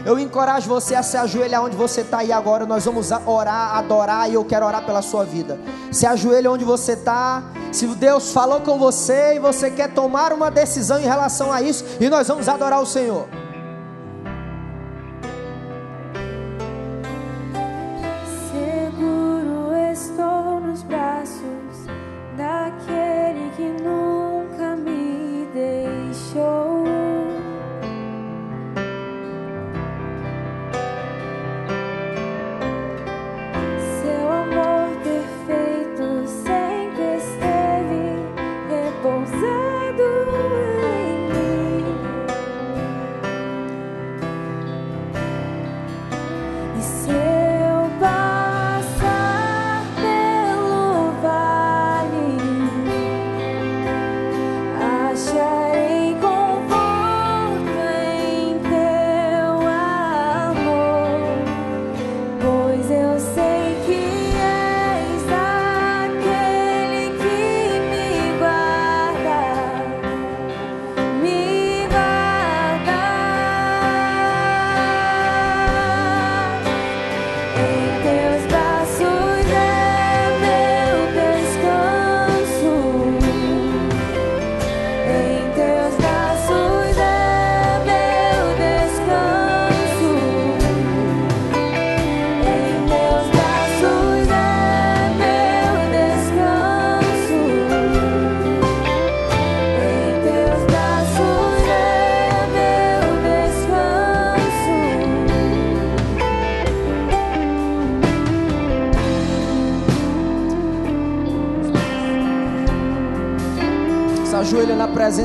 eu 0.09 0.19
encorajo 0.19 0.67
você 0.71 0.95
a 0.95 1.03
se 1.03 1.19
ajoelhar 1.19 1.63
onde 1.63 1.77
você 1.77 2.01
está 2.01 2.21
aí 2.21 2.33
agora. 2.33 2.65
Nós 2.65 2.83
vamos 2.83 3.11
orar, 3.27 3.77
adorar 3.77 4.31
e 4.31 4.33
eu 4.33 4.43
quero 4.43 4.65
orar 4.65 4.83
pela 4.83 5.03
sua 5.03 5.23
vida. 5.23 5.61
Se 5.93 6.07
ajoelhe 6.07 6.49
onde 6.49 6.65
você 6.65 6.93
está. 6.93 7.43
Se 7.71 7.87
Deus 7.89 8.33
falou 8.33 8.63
com 8.63 8.79
você 8.79 9.35
e 9.35 9.39
você 9.39 9.71
quer 9.71 9.93
tomar 9.93 10.33
uma 10.33 10.51
decisão 10.51 10.99
em 10.99 11.03
relação 11.05 11.53
a 11.53 11.61
isso, 11.61 11.85
e 12.01 12.09
nós 12.09 12.27
vamos 12.27 12.49
adorar 12.49 12.81
o 12.81 12.87
Senhor. 12.87 13.29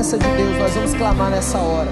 Presença 0.04 0.18
de 0.18 0.28
Deus, 0.36 0.58
nós 0.58 0.74
vamos 0.74 0.94
clamar 0.94 1.30
nessa 1.30 1.58
hora. 1.58 1.88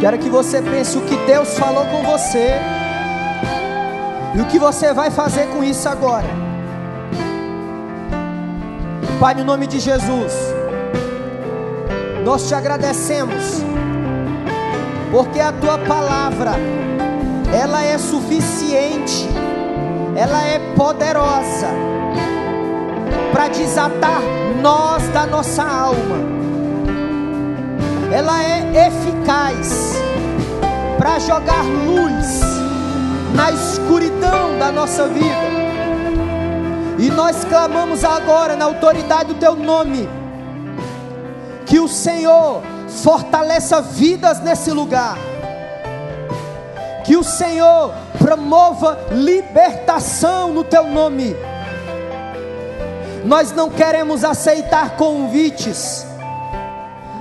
Quero 0.00 0.18
que 0.18 0.30
você 0.30 0.62
pense 0.62 0.96
o 0.96 1.02
que 1.02 1.16
Deus 1.26 1.58
falou 1.58 1.84
com 1.86 2.02
você 2.02 2.54
e 4.34 4.40
o 4.40 4.46
que 4.46 4.58
você 4.58 4.94
vai 4.94 5.10
fazer 5.10 5.46
com 5.48 5.62
isso 5.62 5.86
agora. 5.88 6.26
Pai, 9.20 9.34
no 9.34 9.44
nome 9.44 9.66
de 9.66 9.78
Jesus, 9.78 10.32
nós 12.24 12.48
te 12.48 12.54
agradecemos, 12.54 13.62
porque 15.10 15.38
a 15.38 15.52
tua 15.52 15.78
palavra, 15.78 16.52
ela 17.54 17.84
é 17.84 17.98
suficiente, 17.98 19.28
ela 20.16 20.42
é 20.42 20.58
poderosa 20.74 22.01
para 23.32 23.48
desatar 23.48 24.20
nós 24.60 25.08
da 25.08 25.26
nossa 25.26 25.62
alma. 25.62 26.16
Ela 28.12 28.44
é 28.44 28.86
eficaz 28.86 29.94
para 30.98 31.18
jogar 31.18 31.64
luz 31.64 32.40
na 33.34 33.50
escuridão 33.50 34.58
da 34.58 34.70
nossa 34.70 35.08
vida. 35.08 35.52
E 36.98 37.10
nós 37.10 37.44
clamamos 37.44 38.04
agora 38.04 38.54
na 38.54 38.66
autoridade 38.66 39.32
do 39.32 39.40
teu 39.40 39.56
nome 39.56 40.08
que 41.66 41.80
o 41.80 41.88
Senhor 41.88 42.62
fortaleça 43.02 43.80
vidas 43.80 44.40
nesse 44.40 44.70
lugar. 44.70 45.16
Que 47.04 47.16
o 47.16 47.24
Senhor 47.24 47.92
promova 48.18 49.06
libertação 49.10 50.52
no 50.52 50.62
teu 50.62 50.86
nome 50.86 51.34
nós 53.24 53.52
não 53.52 53.70
queremos 53.70 54.24
aceitar 54.24 54.96
convites 54.96 56.06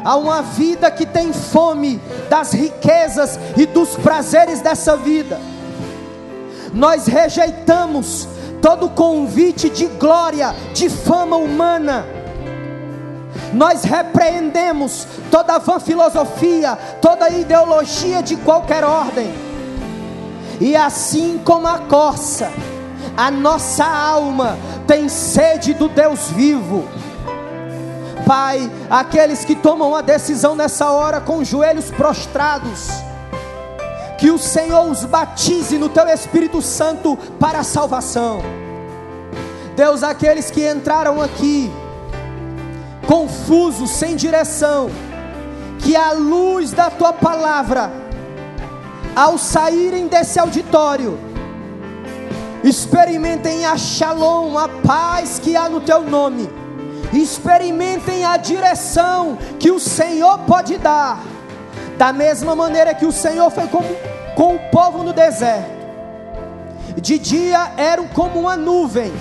a 0.03 0.15
uma 0.15 0.41
vida 0.41 0.89
que 0.89 1.05
tem 1.05 1.31
fome 1.31 2.01
das 2.29 2.53
riquezas 2.53 3.39
e 3.55 3.65
dos 3.65 3.95
prazeres 3.95 4.61
dessa 4.61 4.97
vida. 4.97 5.39
Nós 6.73 7.05
rejeitamos 7.05 8.27
todo 8.61 8.89
convite 8.89 9.69
de 9.69 9.85
glória, 9.85 10.55
de 10.73 10.89
fama 10.89 11.35
humana. 11.35 12.05
Nós 13.53 13.83
repreendemos 13.83 15.05
toda 15.29 15.59
vã 15.59 15.79
filosofia, 15.79 16.77
toda 17.01 17.29
ideologia 17.29 18.23
de 18.23 18.37
qualquer 18.37 18.83
ordem. 18.83 19.31
E 20.59 20.75
assim 20.75 21.41
como 21.43 21.67
a 21.67 21.79
corça, 21.79 22.51
a 23.17 23.29
nossa 23.29 23.83
alma 23.83 24.57
tem 24.91 25.07
sede 25.07 25.73
do 25.73 25.87
Deus 25.87 26.27
vivo. 26.31 26.85
Pai, 28.27 28.69
aqueles 28.89 29.45
que 29.45 29.55
tomam 29.55 29.95
a 29.95 30.01
decisão 30.01 30.53
nessa 30.53 30.91
hora 30.91 31.21
com 31.21 31.37
os 31.37 31.47
joelhos 31.47 31.89
prostrados, 31.89 32.89
que 34.17 34.29
o 34.29 34.37
Senhor 34.37 34.91
os 34.91 35.05
batize 35.05 35.77
no 35.77 35.87
teu 35.87 36.05
Espírito 36.09 36.61
Santo 36.61 37.17
para 37.39 37.59
a 37.59 37.63
salvação. 37.63 38.41
Deus, 39.77 40.03
aqueles 40.03 40.51
que 40.51 40.69
entraram 40.69 41.21
aqui 41.21 41.71
confusos, 43.07 43.91
sem 43.91 44.17
direção, 44.17 44.89
que 45.79 45.95
a 45.95 46.11
luz 46.11 46.73
da 46.73 46.89
tua 46.89 47.13
palavra, 47.13 47.89
ao 49.15 49.37
saírem 49.37 50.07
desse 50.07 50.37
auditório, 50.37 51.30
experimentem 52.63 53.65
a 53.65 53.77
shalom, 53.77 54.57
a 54.57 54.67
paz 54.67 55.39
que 55.39 55.55
há 55.55 55.67
no 55.67 55.81
teu 55.81 56.01
nome, 56.01 56.49
experimentem 57.13 58.23
a 58.23 58.37
direção 58.37 59.37
que 59.59 59.71
o 59.71 59.79
Senhor 59.79 60.39
pode 60.39 60.77
dar, 60.77 61.19
da 61.97 62.13
mesma 62.13 62.55
maneira 62.55 62.93
que 62.93 63.05
o 63.05 63.11
Senhor 63.11 63.49
foi 63.49 63.67
com, 63.67 63.83
com 64.35 64.55
o 64.55 64.59
povo 64.69 65.03
no 65.03 65.13
deserto. 65.13 65.81
De 66.97 67.17
dia 67.17 67.71
eram 67.77 68.07
como 68.07 68.39
uma 68.39 68.55
nuvem, 68.55 69.11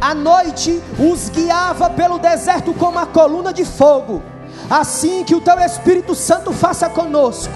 à 0.00 0.14
noite 0.14 0.80
os 0.98 1.28
guiava 1.28 1.90
pelo 1.90 2.18
deserto 2.18 2.72
como 2.72 2.98
a 2.98 3.06
coluna 3.06 3.52
de 3.52 3.64
fogo. 3.64 4.22
Assim 4.70 5.24
que 5.24 5.34
o 5.34 5.40
teu 5.40 5.58
Espírito 5.60 6.14
Santo 6.14 6.52
faça 6.52 6.88
conosco, 6.88 7.52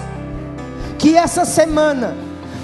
que 0.97 1.15
essa 1.15 1.45
semana 1.45 2.15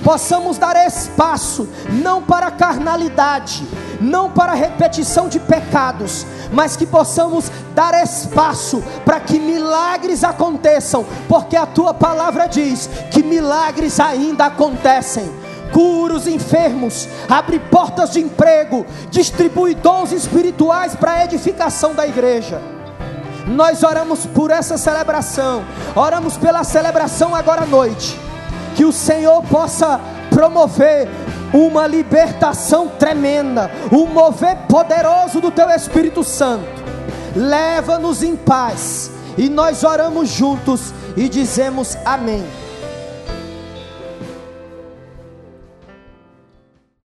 possamos 0.04 0.58
dar 0.58 0.76
espaço, 0.76 1.68
não 1.90 2.22
para 2.22 2.52
carnalidade, 2.52 3.68
não 4.00 4.30
para 4.30 4.54
repetição 4.54 5.28
de 5.28 5.40
pecados, 5.40 6.26
mas 6.52 6.76
que 6.76 6.86
possamos 6.86 7.52
dar 7.76 7.94
espaço 8.02 8.84
para 9.06 9.20
que 9.20 9.40
milagres 9.40 10.24
aconteçam, 10.24 11.06
porque 11.28 11.56
a 11.56 11.66
tua 11.66 11.94
palavra 11.94 12.48
diz 12.48 12.90
que 13.12 13.24
milagres 13.24 14.00
ainda 14.00 14.46
acontecem 14.46 15.40
cura 15.72 16.16
os 16.16 16.28
enfermos, 16.28 17.08
abre 17.30 17.60
portas 17.60 18.12
de 18.12 18.20
emprego, 18.20 18.86
distribui 19.10 19.76
dons 19.76 20.12
espirituais 20.12 20.96
para 20.96 21.12
a 21.12 21.24
edificação 21.26 21.94
da 21.94 22.08
igreja. 22.08 22.62
Nós 23.48 23.84
oramos 23.84 24.26
por 24.26 24.52
essa 24.52 24.78
celebração, 24.78 25.64
oramos 25.96 26.38
pela 26.38 26.64
celebração 26.64 27.34
agora 27.34 27.62
à 27.62 27.66
noite, 27.66 28.20
que 28.80 28.86
o 28.86 28.94
Senhor 28.94 29.44
possa 29.44 30.00
promover 30.30 31.10
uma 31.54 31.86
libertação 31.86 32.88
tremenda, 32.88 33.70
um 33.92 34.06
mover 34.06 34.56
poderoso 34.70 35.42
do 35.42 35.52
Teu 35.52 35.70
Espírito 35.70 36.24
Santo. 36.24 36.82
Leva-nos 37.36 38.24
em 38.24 38.38
paz, 38.38 39.12
e 39.38 39.50
nós 39.50 39.84
oramos 39.84 40.30
juntos 40.30 40.94
e 41.18 41.28
dizemos 41.28 41.98
amém. 42.06 42.42